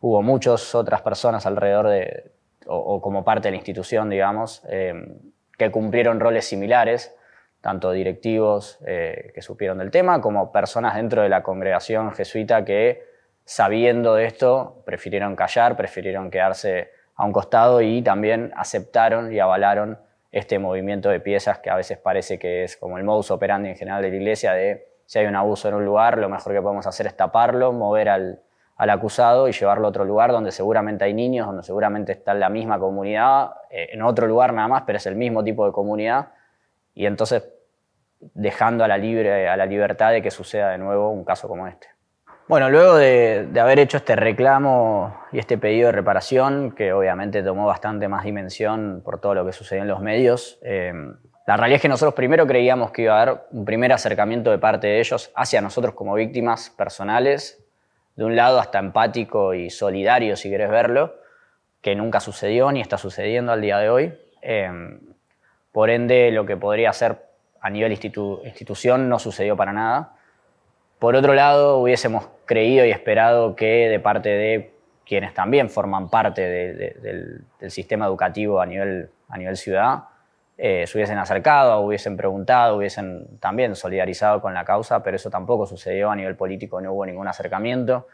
hubo 0.00 0.22
muchas 0.22 0.74
otras 0.74 1.00
personas 1.00 1.46
alrededor 1.46 1.88
de, 1.88 2.30
o, 2.66 3.00
como 3.00 3.24
parte 3.24 3.48
de 3.48 3.52
la 3.52 3.56
institución, 3.56 4.10
digamos, 4.10 4.62
eh, 4.68 4.94
que 5.56 5.70
cumplieron 5.70 6.20
roles 6.20 6.46
similares, 6.46 7.14
tanto 7.62 7.90
directivos 7.90 8.78
eh, 8.86 9.32
que 9.34 9.42
supieron 9.42 9.78
del 9.78 9.90
tema, 9.90 10.20
como 10.20 10.52
personas 10.52 10.94
dentro 10.94 11.22
de 11.22 11.28
la 11.28 11.42
congregación 11.42 12.12
jesuita 12.12 12.64
que, 12.64 13.04
sabiendo 13.44 14.14
de 14.14 14.26
esto, 14.26 14.82
prefirieron 14.84 15.34
callar, 15.34 15.76
prefirieron 15.76 16.30
quedarse 16.30 16.90
a 17.16 17.24
un 17.24 17.32
costado 17.32 17.80
y 17.80 18.02
también 18.02 18.52
aceptaron 18.54 19.32
y 19.32 19.40
avalaron 19.40 19.98
este 20.30 20.58
movimiento 20.58 21.08
de 21.08 21.20
piezas 21.20 21.58
que 21.58 21.70
a 21.70 21.76
veces 21.76 21.98
parece 21.98 22.38
que 22.38 22.64
es 22.64 22.76
como 22.76 22.98
el 22.98 23.04
modus 23.04 23.30
operandi 23.30 23.70
en 23.70 23.76
general 23.76 24.02
de 24.02 24.10
la 24.10 24.16
iglesia, 24.16 24.52
de 24.52 24.86
si 25.06 25.18
hay 25.18 25.26
un 25.26 25.36
abuso 25.36 25.68
en 25.68 25.74
un 25.74 25.84
lugar, 25.84 26.18
lo 26.18 26.28
mejor 26.28 26.52
que 26.52 26.60
podemos 26.60 26.86
hacer 26.86 27.06
es 27.06 27.16
taparlo, 27.16 27.72
mover 27.72 28.10
al, 28.10 28.42
al 28.76 28.90
acusado 28.90 29.48
y 29.48 29.52
llevarlo 29.52 29.86
a 29.86 29.90
otro 29.90 30.04
lugar 30.04 30.30
donde 30.30 30.52
seguramente 30.52 31.04
hay 31.04 31.12
niños, 31.12 31.46
donde 31.46 31.62
seguramente 31.62 32.12
está 32.12 32.32
en 32.32 32.40
la 32.40 32.48
misma 32.48 32.78
comunidad, 32.78 33.50
eh, 33.70 33.88
en 33.92 34.02
otro 34.02 34.26
lugar 34.26 34.52
nada 34.52 34.68
más, 34.68 34.82
pero 34.86 34.98
es 34.98 35.06
el 35.06 35.16
mismo 35.16 35.42
tipo 35.42 35.66
de 35.66 35.72
comunidad, 35.72 36.28
y 36.94 37.06
entonces 37.06 37.48
dejando 38.20 38.84
a 38.84 38.88
la, 38.88 38.96
libre, 38.96 39.48
a 39.48 39.56
la 39.56 39.66
libertad 39.66 40.12
de 40.12 40.22
que 40.22 40.30
suceda 40.30 40.70
de 40.70 40.78
nuevo 40.78 41.10
un 41.10 41.24
caso 41.24 41.48
como 41.48 41.66
este. 41.66 41.88
Bueno, 42.48 42.70
luego 42.70 42.96
de, 42.96 43.46
haber 43.60 43.78
hecho 43.78 43.98
este 43.98 44.16
reclamo 44.16 45.14
y 45.32 45.38
este 45.38 45.58
pedido 45.58 45.88
de 45.88 45.92
reparación, 45.92 46.72
que 46.72 46.94
obviamente 46.94 47.42
tomó 47.42 47.66
bastante 47.66 48.08
más 48.08 48.24
dimensión 48.24 49.02
por 49.04 49.20
todo 49.20 49.34
lo 49.34 49.44
que 49.44 49.52
sucedió 49.52 49.82
en 49.82 49.88
los 49.88 50.00
medios, 50.00 50.58
eh, 50.62 50.94
la 51.46 51.56
realidad 51.58 51.76
es 51.76 51.82
que 51.82 51.88
nosotros 51.88 52.14
primero 52.14 52.46
creíamos 52.46 52.90
que 52.90 53.02
iba 53.02 53.18
a 53.18 53.22
haber 53.22 53.42
un 53.50 53.66
primer 53.66 53.92
acercamiento 53.92 54.50
de 54.50 54.56
parte 54.56 54.86
de 54.86 54.98
ellos 54.98 55.30
hacia 55.36 55.60
nosotros 55.60 55.92
como 55.92 56.14
víctimas 56.14 56.70
personales 56.70 57.62
de 58.16 58.24
un 58.24 58.34
lado 58.34 58.58
hasta 58.60 58.78
empático 58.78 59.52
y 59.52 59.68
solidario, 59.68 60.34
si 60.34 60.48
querés 60.48 60.70
verlo, 60.70 61.16
que 61.82 61.94
nunca 61.94 62.18
sucedió 62.18 62.72
ni 62.72 62.80
está 62.80 62.96
sucediendo 62.96 63.52
al 63.52 63.60
día 63.60 63.76
de 63.76 63.90
hoy. 63.90 64.18
Em, 64.40 65.00
por 65.70 65.90
ende, 65.90 66.30
lo 66.32 66.46
que 66.46 66.56
podría 66.56 66.94
ser 66.94 67.26
a 67.60 67.68
nivel 67.68 67.92
institución 67.92 69.10
no 69.10 69.18
sucedió 69.18 69.54
para 69.54 69.74
nada. 69.74 70.17
Por 70.98 71.14
otro 71.14 71.34
lado, 71.34 71.78
hubiésemos 71.78 72.28
creído 72.44 72.84
y 72.84 72.90
esperado 72.90 73.54
que 73.54 73.88
de 73.88 74.00
parte 74.00 74.30
de 74.30 74.74
quienes 75.06 75.32
también 75.32 75.70
forman 75.70 76.10
parte 76.10 76.42
del, 76.42 77.44
sistema 77.70 78.06
educativo 78.06 78.60
a 78.60 78.66
nivel, 78.66 79.10
a 79.28 79.38
nivel 79.38 79.56
ciudad, 79.56 80.04
eh, 80.56 80.86
se 80.88 80.98
hubiesen 80.98 81.18
acercado, 81.18 81.80
hubiesen 81.80 82.16
preguntado, 82.16 82.76
hubiesen 82.76 83.38
también 83.38 83.76
solidarizado 83.76 84.42
con 84.42 84.54
la 84.54 84.64
causa, 84.64 85.02
pero 85.04 85.16
eso 85.16 85.30
tampoco 85.30 85.66
sucedió 85.66 86.10
a 86.10 86.16
nivel 86.16 86.34
político, 86.34 86.80
no 86.80 86.92
hubo 86.92 87.06
ningún 87.06 87.28
acercamiento. 87.28 88.08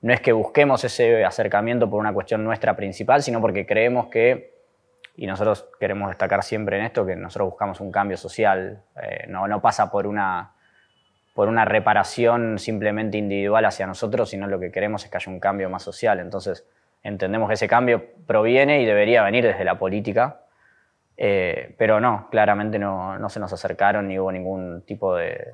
No 0.00 0.12
es 0.12 0.20
que 0.20 0.32
busquemos 0.32 0.84
ese 0.84 1.24
acercamiento 1.24 1.90
por 1.90 1.98
una 1.98 2.12
cuestión 2.12 2.44
nuestra 2.44 2.76
principal, 2.76 3.22
sino 3.22 3.40
porque 3.40 3.66
creemos 3.66 4.06
que, 4.06 4.54
y 5.16 5.26
nosotros 5.26 5.68
queremos 5.80 6.08
destacar 6.08 6.44
siempre 6.44 6.78
en 6.78 6.84
esto, 6.84 7.04
que 7.04 7.16
nosotros 7.16 7.50
buscamos 7.50 7.80
un 7.80 7.90
cambio 7.90 8.16
social, 8.16 8.82
eh, 9.02 9.26
no, 9.28 9.48
no 9.48 9.60
pasa 9.60 9.90
por 9.90 10.06
una, 10.06 10.54
por 11.34 11.48
una 11.48 11.64
reparación 11.64 12.58
simplemente 12.58 13.18
individual 13.18 13.64
hacia 13.64 13.86
nosotros, 13.86 14.30
sino 14.30 14.46
lo 14.46 14.60
que 14.60 14.70
queremos 14.70 15.04
es 15.04 15.10
que 15.10 15.16
haya 15.16 15.32
un 15.32 15.40
cambio 15.40 15.70
más 15.70 15.82
social. 15.82 16.20
Entonces, 16.20 16.66
entendemos 17.02 17.48
que 17.48 17.54
ese 17.54 17.68
cambio 17.68 18.04
proviene 18.26 18.82
y 18.82 18.86
debería 18.86 19.22
venir 19.22 19.44
desde 19.44 19.64
la 19.64 19.78
política, 19.78 20.42
eh, 21.16 21.74
pero 21.78 22.00
no, 22.00 22.28
claramente 22.30 22.78
no, 22.78 23.28
se 23.28 23.40
nos 23.40 23.52
acercaron 23.52 24.08
ni 24.08 24.18
hubo 24.18 24.30
ningún 24.30 24.82
tipo 24.82 25.16
de, 25.16 25.52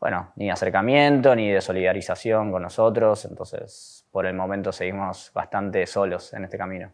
bueno, 0.00 0.32
ni 0.36 0.50
acercamiento 0.50 1.34
ni 1.34 1.50
de 1.50 1.60
solidarización 1.60 2.52
con 2.52 2.62
nosotros, 2.62 3.24
entonces 3.24 4.06
por 4.10 4.26
el 4.26 4.34
momento 4.34 4.72
seguimos 4.72 5.30
bastante 5.34 5.86
solos 5.86 6.32
en 6.34 6.44
este 6.44 6.56
camino. 6.56 6.90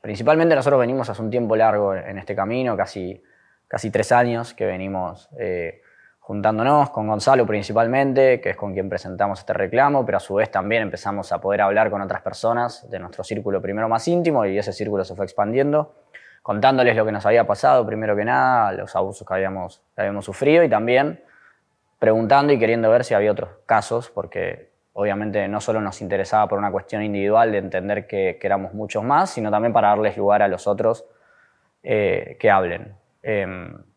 Principalmente 0.00 0.54
nosotros 0.54 0.80
venimos 0.80 1.08
hace 1.10 1.20
un 1.20 1.30
tiempo 1.30 1.56
largo 1.56 1.94
en 1.94 2.18
este 2.18 2.34
camino, 2.34 2.76
casi, 2.76 3.22
casi 3.68 3.90
tres 3.90 4.12
años 4.12 4.54
que 4.54 4.64
venimos 4.64 5.28
eh, 5.38 5.82
juntándonos 6.30 6.90
con 6.90 7.08
Gonzalo 7.08 7.44
principalmente, 7.44 8.40
que 8.40 8.50
es 8.50 8.56
con 8.56 8.72
quien 8.72 8.88
presentamos 8.88 9.40
este 9.40 9.52
reclamo, 9.52 10.06
pero 10.06 10.18
a 10.18 10.20
su 10.20 10.36
vez 10.36 10.48
también 10.48 10.82
empezamos 10.82 11.32
a 11.32 11.40
poder 11.40 11.60
hablar 11.60 11.90
con 11.90 12.00
otras 12.02 12.22
personas 12.22 12.88
de 12.88 13.00
nuestro 13.00 13.24
círculo 13.24 13.60
primero 13.60 13.88
más 13.88 14.06
íntimo 14.06 14.46
y 14.46 14.56
ese 14.56 14.72
círculo 14.72 15.04
se 15.04 15.16
fue 15.16 15.24
expandiendo 15.24 15.92
contándoles 16.40 16.94
lo 16.94 17.04
que 17.04 17.10
nos 17.10 17.26
había 17.26 17.48
pasado, 17.48 17.84
primero 17.84 18.14
que 18.14 18.24
nada, 18.24 18.70
los 18.70 18.94
abusos 18.94 19.26
que 19.26 19.34
habíamos, 19.34 19.82
habíamos 19.96 20.24
sufrido 20.24 20.62
y 20.62 20.68
también 20.68 21.20
preguntando 21.98 22.52
y 22.52 22.60
queriendo 22.60 22.88
ver 22.90 23.02
si 23.02 23.12
había 23.14 23.32
otros 23.32 23.50
casos, 23.66 24.08
porque 24.08 24.70
obviamente 24.92 25.48
no 25.48 25.60
solo 25.60 25.80
nos 25.80 26.00
interesaba 26.00 26.46
por 26.46 26.60
una 26.60 26.70
cuestión 26.70 27.02
individual 27.02 27.50
de 27.50 27.58
entender 27.58 28.06
que, 28.06 28.38
éramos 28.40 28.72
muchos 28.72 29.02
más, 29.02 29.30
sino 29.30 29.50
también 29.50 29.72
para 29.72 29.88
darles 29.88 30.16
lugar 30.16 30.42
a 30.42 30.46
los 30.46 30.68
otros 30.68 31.04
eh, 31.82 32.36
que 32.38 32.48
hablen. 32.52 32.94
Em, 33.20 33.89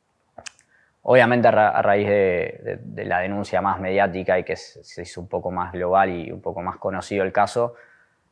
obviamente 1.04 1.48
a, 1.48 1.82
raíz 1.82 2.08
de, 2.08 2.80
la 3.06 3.20
denuncia 3.20 3.62
más 3.62 3.80
mediática 3.80 4.40
y 4.40 4.44
que 4.44 4.56
se 4.56 5.02
hizo 5.02 5.22
un 5.22 5.28
poco 5.28 5.52
más 5.52 5.72
global 5.72 6.10
y 6.10 6.32
un 6.32 6.42
poco 6.42 6.62
más 6.62 6.78
conocido 6.78 7.24
el 7.24 7.32
caso, 7.32 7.76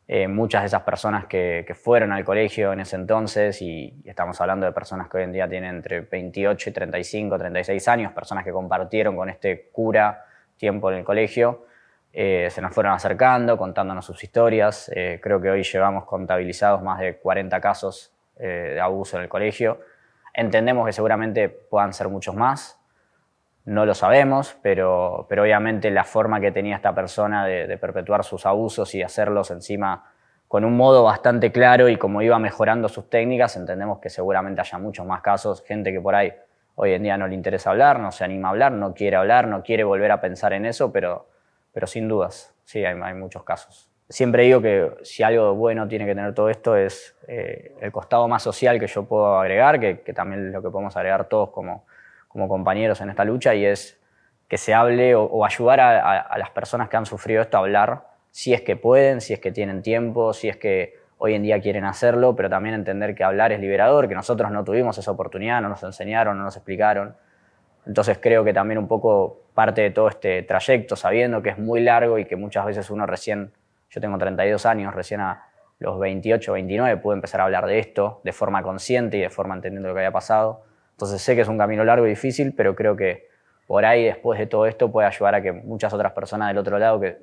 eh, 0.08 0.28
muchas 0.28 0.64
de 0.64 0.68
esas 0.68 0.82
personas 0.82 1.26
que, 1.26 1.66
fueron 1.74 2.12
al 2.12 2.26
colegio 2.26 2.74
en 2.74 2.82
ese 2.82 2.96
entonces, 2.96 3.62
y, 3.62 4.02
estamos 4.06 4.40
hablando 4.42 4.66
de 4.66 4.72
personas 4.72 5.10
que 5.10 5.18
hoy 5.18 5.24
en 5.24 5.32
día 5.32 5.48
tienen 5.48 5.76
entre 5.76 6.02
28 6.02 6.70
y 6.70 6.74
35, 6.74 7.38
36 7.38 7.88
años, 7.88 8.14
personas 8.14 8.44
que 8.44 8.52
compartieron 8.52 9.16
con 9.16 9.30
este 9.30 9.70
cura 9.72 10.26
tiempo 10.58 10.92
en 10.92 11.00
el 11.00 11.04
colegio, 11.04 11.66
eh, 12.14 12.50
se 12.52 12.62
nos 12.62 12.74
fueron 12.74 12.94
acercando, 12.94 13.58
contándonos 13.58 14.06
sus 14.06 14.22
historias. 14.22 14.92
Eh, 14.94 15.20
creo 15.24 15.40
que 15.40 15.50
hoy 15.50 15.64
llevamos 15.64 16.04
contabilizados 16.04 16.82
más 16.82 17.00
de 17.00 17.16
40 17.16 17.62
casos 17.62 18.14
de 18.38 18.82
abuso 18.82 19.18
en 19.18 19.24
el 19.24 19.30
colegio. 19.30 19.80
Entendemos 20.34 20.86
que 20.86 20.94
seguramente 20.94 21.50
puedan 21.50 21.94
ser 21.94 22.10
muchos 22.10 22.36
más, 22.36 22.82
no 23.66 23.86
lo 23.86 23.94
sabemos, 23.94 24.58
pero, 24.62 25.28
pero 25.30 25.44
obviamente 25.44 25.92
la 25.92 26.04
forma 26.04 26.40
que 26.40 26.52
tenía 26.52 26.76
esta 26.76 26.96
persona 26.96 27.46
de, 27.46 27.78
perpetuar 27.78 28.24
sus 28.24 28.46
abusos 28.46 28.96
y 28.96 29.04
hacerlos 29.04 29.52
encima 29.52 30.12
con 30.48 30.66
un 30.66 30.76
modo 30.76 31.04
bastante 31.04 31.52
claro 31.52 31.88
y 31.88 31.96
como 31.98 32.22
iba 32.22 32.38
mejorando 32.40 32.90
sus 32.90 33.10
técnicas, 33.10 33.56
entendemos 33.56 34.00
que 34.00 34.10
seguramente 34.10 34.62
haya 34.62 34.78
muchos 34.80 35.06
más 35.06 35.22
casos, 35.22 35.64
gente 35.64 35.92
que 35.92 36.02
por 36.02 36.16
ahí 36.16 36.34
hoy 36.76 36.94
en 36.94 37.04
día 37.04 37.18
no 37.18 37.28
le 37.28 37.36
interesa 37.36 37.70
hablar, 37.70 38.00
no 38.00 38.12
se 38.12 38.24
anima 38.24 38.48
a 38.48 38.52
hablar, 38.52 38.72
no 38.72 38.94
quiere 38.94 39.16
hablar, 39.16 39.48
no 39.48 39.62
quiere 39.62 39.84
volver 39.84 40.12
a 40.12 40.20
pensar 40.20 40.54
en 40.54 40.66
eso, 40.66 40.92
pero, 40.92 41.30
pero 41.72 41.86
sin 41.86 42.08
dudas, 42.08 42.54
sí, 42.66 42.84
hay, 42.84 43.14
muchos 43.14 43.44
casos. 43.44 43.91
Siempre 44.12 44.44
digo 44.44 44.62
que 44.62 44.92
si 45.04 45.24
algo 45.24 45.56
bueno 45.56 45.88
tiene 45.88 46.06
que 46.06 46.14
tener 46.14 46.34
todo 46.34 46.50
esto 46.50 46.76
es 46.76 47.16
eh, 47.30 47.74
el 47.80 47.94
costado 47.94 48.28
más 48.28 48.44
social 48.44 48.78
que 48.78 48.88
yo 48.88 49.06
puedo 49.06 49.40
agregar, 49.40 49.80
que, 49.80 49.96
también 50.14 50.52
lo 50.52 50.62
que 50.62 50.70
podemos 50.70 50.98
agregar 50.98 51.30
todos 51.30 51.52
como, 51.52 51.86
como 52.28 52.50
compañeros 52.50 53.00
en 53.00 53.10
esta 53.10 53.24
lucha 53.24 53.56
y 53.56 53.66
es 53.66 53.98
que 54.50 54.58
se 54.58 54.74
hable 54.74 55.16
o, 55.16 55.46
ayudar 55.46 55.80
a, 55.80 56.38
las 56.38 56.50
personas 56.50 56.90
que 56.90 56.98
han 56.98 57.06
sufrido 57.06 57.42
esto 57.42 57.56
a 57.56 57.62
hablar, 57.62 58.04
si 58.32 58.54
es 58.54 58.62
que 58.62 58.76
pueden, 58.76 59.22
si 59.22 59.32
es 59.32 59.40
que 59.40 59.54
tienen 59.54 59.82
tiempo, 59.82 60.34
si 60.34 60.50
es 60.50 60.58
que 60.58 61.00
hoy 61.18 61.34
en 61.34 61.44
día 61.44 61.62
quieren 61.62 61.86
hacerlo, 61.86 62.36
pero 62.36 62.50
también 62.50 62.76
entender 62.76 63.16
que 63.16 63.24
hablar 63.24 63.54
es 63.54 63.62
liberador, 63.62 64.10
que 64.10 64.16
nosotros 64.16 64.52
no 64.52 64.66
tuvimos 64.66 64.98
esa 64.98 65.10
oportunidad, 65.10 65.62
no 65.62 65.70
nos 65.70 65.84
enseñaron, 65.84 66.38
no 66.38 66.44
nos 66.44 66.58
explicaron. 66.58 67.16
Entonces 67.88 68.20
creo 68.22 68.44
que 68.44 68.54
también 68.54 68.78
un 68.78 68.90
poco 68.90 69.44
parte 69.54 69.84
de 69.84 69.92
todo 69.92 70.10
este 70.10 70.44
trayecto, 70.44 70.98
sabiendo 70.98 71.42
que 71.42 71.52
es 71.52 71.58
muy 71.58 71.80
largo 71.80 72.20
y 72.20 72.26
que 72.26 72.36
muchas 72.36 72.66
veces 72.66 72.90
uno 72.90 73.06
recién, 73.06 73.54
yo 73.92 74.02
tengo 74.02 74.18
32 74.18 74.66
años, 74.66 74.96
recién 74.96 75.20
a 75.22 75.44
los 75.80 76.00
28, 76.00 76.54
29 76.54 76.98
pude 76.98 77.16
empezar 77.16 77.42
a 77.42 77.44
hablar 77.44 77.66
de 77.66 77.80
esto 77.80 78.22
de 78.24 78.32
forma 78.32 78.64
consciente 78.64 79.18
y 79.18 79.22
de 79.22 79.30
forma 79.30 79.54
entendiendo 79.56 79.90
lo 79.90 79.94
que 79.94 80.00
había 80.00 80.12
pasado. 80.12 80.64
Entonces 80.92 81.22
sé 81.22 81.36
que 81.36 81.42
es 81.42 81.48
un 81.48 81.58
camino 81.58 81.84
largo 81.84 82.06
y 82.06 82.10
difícil, 82.10 82.54
pero 82.56 82.76
creo 82.76 82.96
que 82.96 83.28
por 83.68 83.84
ahí 83.86 84.06
después 84.06 84.40
de 84.40 84.48
todo 84.48 84.66
esto 84.66 84.92
puede 84.92 85.08
ayudar 85.08 85.36
a 85.36 85.42
que 85.42 85.52
muchas 85.52 85.94
otras 85.94 86.14
personas 86.14 86.48
del 86.48 86.58
otro 86.58 86.80
lado 86.80 87.00
que 87.00 87.18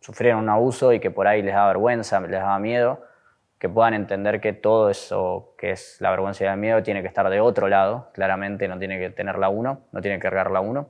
sufrieron 0.00 0.40
un 0.40 0.48
abuso 0.48 0.92
y 0.92 1.00
que 1.00 1.10
por 1.10 1.26
ahí 1.26 1.42
les 1.42 1.54
da 1.54 1.66
vergüenza, 1.66 2.20
les 2.20 2.40
da 2.40 2.58
miedo, 2.58 3.02
que 3.58 3.68
puedan 3.68 3.94
entender 3.94 4.40
que 4.40 4.52
todo 4.52 4.90
eso 4.90 5.54
que 5.56 5.70
es 5.70 6.00
la 6.00 6.10
vergüenza 6.10 6.44
y 6.44 6.48
el 6.48 6.56
miedo 6.56 6.82
tiene 6.82 7.02
que 7.02 7.08
estar 7.08 7.28
de 7.30 7.40
otro 7.40 7.68
lado, 7.68 8.08
claramente 8.12 8.66
no 8.68 8.78
tiene 8.78 8.98
que 8.98 9.10
tenerla 9.10 9.48
uno, 9.48 9.82
no 9.92 10.00
tiene 10.00 10.16
que 10.18 10.22
cargarla 10.22 10.60
uno. 10.60 10.88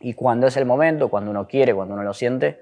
Y 0.00 0.14
cuando 0.14 0.48
es 0.48 0.56
el 0.56 0.66
momento, 0.66 1.08
cuando 1.08 1.30
uno 1.30 1.46
quiere, 1.46 1.74
cuando 1.74 1.94
uno 1.94 2.02
lo 2.02 2.12
siente, 2.12 2.60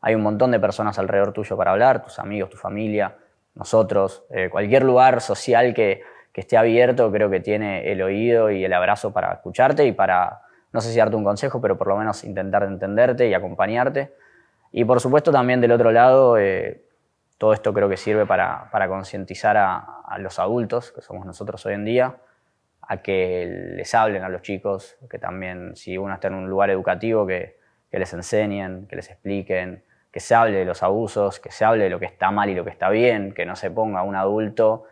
hay 0.00 0.14
un 0.14 0.22
montón 0.22 0.50
de 0.50 0.60
personas 0.60 0.98
alrededor 0.98 1.32
tuyo 1.32 1.56
para 1.56 1.72
hablar, 1.72 2.02
tus 2.02 2.18
amigos, 2.18 2.50
tu 2.50 2.56
familia, 2.56 3.16
nosotros, 3.54 4.24
eh, 4.30 4.48
cualquier 4.50 4.84
lugar 4.84 5.20
social 5.20 5.74
que, 5.74 6.02
que 6.32 6.42
esté 6.42 6.56
abierto, 6.56 7.10
creo 7.10 7.28
que 7.30 7.40
tiene 7.40 7.90
el 7.90 8.00
oído 8.02 8.50
y 8.50 8.64
el 8.64 8.72
abrazo 8.72 9.12
para 9.12 9.32
escucharte 9.32 9.84
y 9.84 9.92
para, 9.92 10.42
no 10.72 10.80
sé 10.80 10.92
si 10.92 10.98
darte 10.98 11.16
un 11.16 11.24
consejo, 11.24 11.60
pero 11.60 11.76
por 11.76 11.88
lo 11.88 11.96
menos 11.96 12.22
intentar 12.22 12.62
entenderte 12.62 13.28
y 13.28 13.34
acompañarte. 13.34 14.12
Y 14.70 14.84
por 14.84 15.00
supuesto 15.00 15.32
también 15.32 15.60
del 15.60 15.72
otro 15.72 15.90
lado, 15.90 16.38
eh, 16.38 16.84
todo 17.38 17.52
esto 17.52 17.72
creo 17.74 17.88
que 17.88 17.96
sirve 17.96 18.26
para, 18.26 18.70
para 18.70 18.86
concientizar 18.88 19.56
a, 19.56 19.94
los 20.18 20.38
adultos, 20.38 20.92
que 20.92 21.02
somos 21.02 21.26
nosotros 21.26 21.64
hoy 21.66 21.74
en 21.74 21.84
día, 21.84 22.16
a 22.82 22.98
que 22.98 23.74
les 23.76 23.94
hablen 23.94 24.22
a 24.22 24.28
los 24.28 24.42
chicos, 24.42 24.96
que 25.10 25.18
también 25.18 25.76
si 25.76 25.98
uno 25.98 26.14
está 26.14 26.28
en 26.28 26.34
un 26.34 26.48
lugar 26.48 26.70
educativo, 26.70 27.26
que, 27.26 27.58
que 27.90 27.98
les 27.98 28.12
enseñen, 28.14 28.86
que 28.86 28.96
les 28.96 29.10
expliquen, 29.10 29.84
que 30.10 30.20
se 30.20 30.34
hable 30.34 30.58
de 30.58 30.64
los 30.64 30.82
abusos, 30.82 31.40
que 31.40 31.50
se 31.50 31.64
hable 31.64 31.84
de 31.84 31.90
lo 31.90 31.98
que 31.98 32.06
está 32.06 32.30
mal 32.30 32.48
y 32.48 32.54
lo 32.54 32.64
que 32.64 32.70
está 32.70 32.88
bien, 32.88 33.32
que 33.32 33.44
no 33.44 33.56
se 33.56 33.70
ponga 33.70 34.02
un 34.02 34.16
adulto 34.16 34.84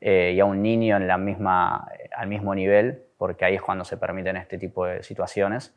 eh, 0.00 0.32
y 0.34 0.40
a 0.40 0.44
un 0.44 0.62
niño 0.62 0.96
en 0.96 1.08
la 1.08 1.18
misma, 1.18 1.88
al 2.14 2.28
mismo 2.28 2.54
nivel, 2.54 3.02
porque 3.16 3.44
ahí 3.44 3.54
es 3.54 3.62
cuando 3.62 3.84
se 3.84 3.96
permiten 3.96 4.36
este 4.36 4.58
tipo 4.58 4.86
de 4.86 5.02
situaciones. 5.02 5.74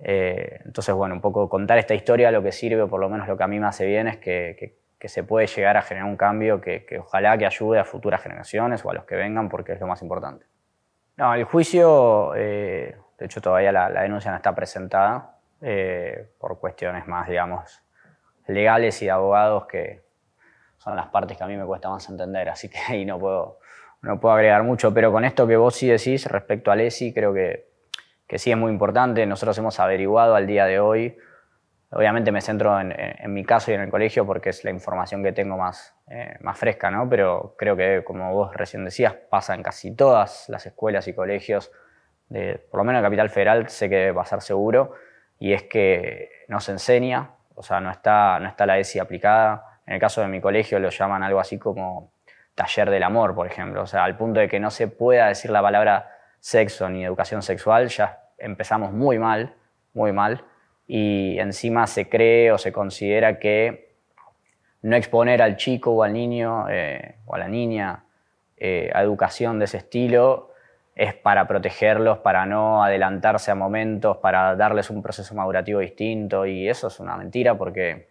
Eh, 0.00 0.60
entonces, 0.64 0.94
bueno, 0.94 1.14
un 1.14 1.20
poco 1.20 1.48
contar 1.48 1.78
esta 1.78 1.94
historia 1.94 2.30
lo 2.30 2.42
que 2.42 2.52
sirve, 2.52 2.86
por 2.86 3.00
lo 3.00 3.08
menos 3.08 3.28
lo 3.28 3.36
que 3.36 3.44
a 3.44 3.46
mí 3.46 3.60
me 3.60 3.66
hace 3.66 3.86
bien, 3.86 4.08
es 4.08 4.16
que, 4.16 4.76
se 5.00 5.22
puede 5.22 5.46
llegar 5.46 5.76
a 5.76 5.82
generar 5.82 6.08
un 6.08 6.16
cambio 6.16 6.60
que, 6.60 6.84
ojalá 6.98 7.38
que 7.38 7.46
ayude 7.46 7.78
a 7.78 7.84
futuras 7.84 8.20
generaciones 8.20 8.84
o 8.84 8.90
a 8.90 8.94
los 8.94 9.04
que 9.04 9.14
vengan, 9.14 9.48
porque 9.48 9.72
es 9.72 9.80
lo 9.80 9.86
más 9.86 10.02
importante. 10.02 10.44
No, 11.16 11.34
el 11.34 11.44
juicio, 11.44 12.34
eh, 12.34 12.96
de 13.18 13.24
hecho 13.24 13.40
todavía 13.40 13.70
la, 13.70 14.02
denuncia 14.02 14.30
no 14.30 14.36
está 14.36 14.54
presentada 14.54 15.34
por 16.38 16.58
cuestiones 16.60 17.06
más, 17.08 17.28
digamos, 17.28 17.82
legales 18.48 19.00
y 19.02 19.06
de 19.06 19.10
abogados 19.10 19.66
que 19.66 20.02
son 20.78 20.96
las 20.96 21.08
partes 21.08 21.36
que 21.36 21.44
a 21.44 21.46
mí 21.46 21.56
me 21.56 21.64
cuesta 21.64 21.88
más 21.88 22.08
entender, 22.08 22.48
así 22.48 22.68
que 22.68 22.78
ahí 22.88 23.04
no 23.04 23.18
puedo, 23.18 23.58
no 24.02 24.18
puedo 24.18 24.34
agregar 24.34 24.62
mucho, 24.62 24.92
pero 24.92 25.12
con 25.12 25.24
esto 25.24 25.46
que 25.46 25.56
vos 25.56 25.74
sí 25.74 25.88
decís 25.88 26.26
respecto 26.26 26.70
a 26.70 26.76
Lesi, 26.76 27.12
creo 27.12 27.32
que, 27.32 27.68
que 28.26 28.38
sí 28.38 28.50
es 28.50 28.56
muy 28.56 28.70
importante. 28.70 29.24
Nosotros 29.26 29.56
hemos 29.58 29.80
averiguado 29.80 30.34
al 30.34 30.46
día 30.46 30.66
de 30.66 30.80
hoy, 30.80 31.16
obviamente 31.90 32.30
me 32.30 32.40
centro 32.40 32.78
en, 32.80 33.32
mi 33.32 33.44
caso 33.44 33.70
y 33.70 33.74
en 33.74 33.80
el 33.80 33.90
colegio 33.90 34.26
porque 34.26 34.50
es 34.50 34.64
la 34.64 34.70
información 34.70 35.22
que 35.22 35.32
tengo 35.32 35.56
más, 35.56 35.94
eh, 36.08 36.36
más 36.40 36.58
fresca, 36.58 36.90
¿no? 36.90 37.08
pero 37.08 37.54
creo 37.58 37.76
que, 37.76 38.04
como 38.04 38.32
vos 38.32 38.54
recién 38.54 38.84
decías, 38.84 39.14
pasa 39.14 39.54
en 39.54 39.62
casi 39.62 39.94
todas 39.94 40.48
las 40.48 40.66
escuelas 40.66 41.08
y 41.08 41.14
colegios, 41.14 41.72
de, 42.28 42.58
por 42.70 42.78
lo 42.78 42.84
menos 42.84 43.00
en 43.00 43.06
Capital 43.06 43.30
Federal, 43.30 43.68
sé 43.68 43.88
que 43.88 43.96
debe 43.96 44.14
pasar 44.14 44.42
seguro, 44.42 44.92
y 45.38 45.54
es 45.54 45.62
que 45.62 46.30
no 46.48 46.60
se 46.60 46.72
enseña, 46.72 47.30
o 47.58 47.62
sea, 47.62 47.80
no 47.80 47.90
está, 47.90 48.38
no 48.38 48.48
está 48.48 48.64
la 48.66 48.78
ESI 48.78 49.00
aplicada. 49.00 49.80
En 49.86 49.94
el 49.94 50.00
caso 50.00 50.20
de 50.20 50.28
mi 50.28 50.40
colegio 50.40 50.78
lo 50.78 50.90
llaman 50.90 51.22
algo 51.22 51.40
así 51.40 51.58
como 51.58 52.12
taller 52.54 52.88
del 52.88 53.02
amor, 53.02 53.34
por 53.34 53.46
ejemplo. 53.46 53.82
O 53.82 53.86
sea, 53.86 54.04
al 54.04 54.16
punto 54.16 54.38
de 54.38 54.48
que 54.48 54.60
no 54.60 54.70
se 54.70 54.86
pueda 54.86 55.26
decir 55.26 55.50
la 55.50 55.60
palabra 55.60 56.10
sexo 56.40 56.88
ni 56.88 57.04
educación 57.04 57.42
sexual, 57.42 57.88
ya 57.88 58.20
empezamos 58.38 58.92
muy 58.92 59.18
mal, 59.18 59.54
muy 59.92 60.12
mal. 60.12 60.44
Y 60.86 61.38
encima 61.40 61.86
se 61.86 62.08
cree 62.08 62.52
o 62.52 62.58
se 62.58 62.72
considera 62.72 63.38
que 63.38 63.96
no 64.82 64.94
exponer 64.96 65.42
al 65.42 65.56
chico 65.56 65.90
o 65.90 66.02
al 66.04 66.12
niño 66.12 66.66
eh, 66.70 67.16
o 67.26 67.34
a 67.34 67.38
la 67.38 67.48
niña 67.48 68.04
eh, 68.56 68.90
a 68.94 69.02
educación 69.02 69.58
de 69.58 69.64
ese 69.64 69.78
estilo 69.78 70.47
es 70.98 71.14
para 71.14 71.46
protegerlos, 71.46 72.18
para 72.18 72.44
no 72.44 72.82
adelantarse 72.82 73.52
a 73.52 73.54
momentos, 73.54 74.16
para 74.16 74.56
darles 74.56 74.90
un 74.90 75.00
proceso 75.00 75.32
madurativo 75.32 75.78
distinto. 75.78 76.44
Y 76.44 76.68
eso 76.68 76.88
es 76.88 76.98
una 76.98 77.16
mentira 77.16 77.56
porque 77.56 78.08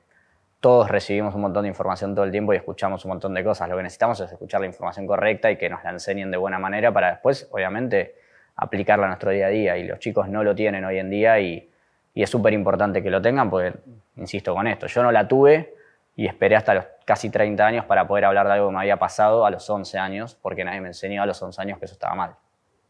todos 0.62 0.90
recibimos 0.90 1.36
un 1.36 1.42
montón 1.42 1.64
de 1.64 1.68
información 1.68 2.16
todo 2.16 2.24
el 2.24 2.32
tiempo 2.32 2.54
y 2.54 2.56
escuchamos 2.56 3.04
un 3.04 3.10
montón 3.10 3.34
de 3.34 3.44
cosas. 3.44 3.68
Lo 3.68 3.76
que 3.76 3.84
necesitamos 3.84 4.22
es 4.22 4.32
escuchar 4.32 4.62
la 4.62 4.68
información 4.68 5.06
correcta 5.06 5.52
y 5.52 5.58
que 5.58 5.70
nos 5.70 5.84
la 5.84 5.90
enseñen 5.90 6.32
de 6.32 6.38
buena 6.38 6.60
manera 6.60 6.94
para 6.94 7.12
después, 7.12 7.50
obviamente, 7.52 8.16
aplicarla 8.56 9.04
a 9.04 9.10
nuestro 9.10 9.32
día 9.32 9.48
a 9.48 9.50
día. 9.50 9.78
Y 9.78 9.84
los 9.84 10.00
chicos 10.00 10.30
no 10.30 10.42
lo 10.46 10.56
tienen 10.56 10.86
hoy 10.86 10.98
en 10.98 11.10
día 11.10 11.40
y, 11.42 11.70
es 12.16 12.30
súper 12.32 12.54
importante 12.54 13.04
que 13.04 13.12
lo 13.12 13.22
tengan 13.22 13.50
porque, 13.50 13.78
insisto 14.16 14.56
con 14.56 14.66
esto, 14.66 14.88
yo 14.88 15.04
no 15.04 15.12
la 15.12 15.28
tuve 15.28 15.76
y 16.16 16.26
esperé 16.26 16.56
hasta 16.56 16.74
los 16.74 16.86
casi 17.06 17.30
30 17.30 17.64
años 17.64 17.86
para 17.86 18.08
poder 18.08 18.26
hablar 18.26 18.48
de 18.48 18.54
algo 18.54 18.70
que 18.70 18.74
me 18.74 18.80
había 18.80 18.98
pasado 18.98 19.46
a 19.46 19.52
los 19.52 19.70
11 19.70 20.00
años 20.00 20.36
porque 20.42 20.64
nadie 20.64 20.82
me 20.82 20.88
enseñó 20.88 21.22
a 21.22 21.28
los 21.28 21.40
11 21.40 21.62
años 21.62 21.78
que 21.78 21.86
eso 21.86 21.94
estaba 21.94 22.16
mal. 22.16 22.36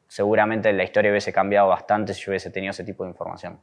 Seguramente 0.07 0.71
la 0.73 0.83
historia 0.83 1.11
hubiese 1.11 1.33
cambiado 1.33 1.67
bastante 1.67 2.13
si 2.13 2.21
yo 2.21 2.31
hubiese 2.31 2.49
tenido 2.49 2.71
ese 2.71 2.83
tipo 2.83 3.03
de 3.03 3.09
información. 3.09 3.61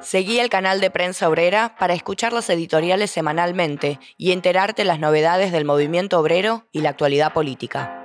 Seguí 0.00 0.40
el 0.40 0.48
canal 0.48 0.80
de 0.80 0.90
Prensa 0.90 1.28
Obrera 1.28 1.76
para 1.78 1.92
escuchar 1.92 2.32
los 2.32 2.48
editoriales 2.48 3.10
semanalmente 3.10 3.98
y 4.16 4.32
enterarte 4.32 4.84
las 4.84 4.98
novedades 4.98 5.52
del 5.52 5.66
movimiento 5.66 6.18
obrero 6.18 6.64
y 6.72 6.80
la 6.80 6.88
actualidad 6.90 7.34
política. 7.34 7.99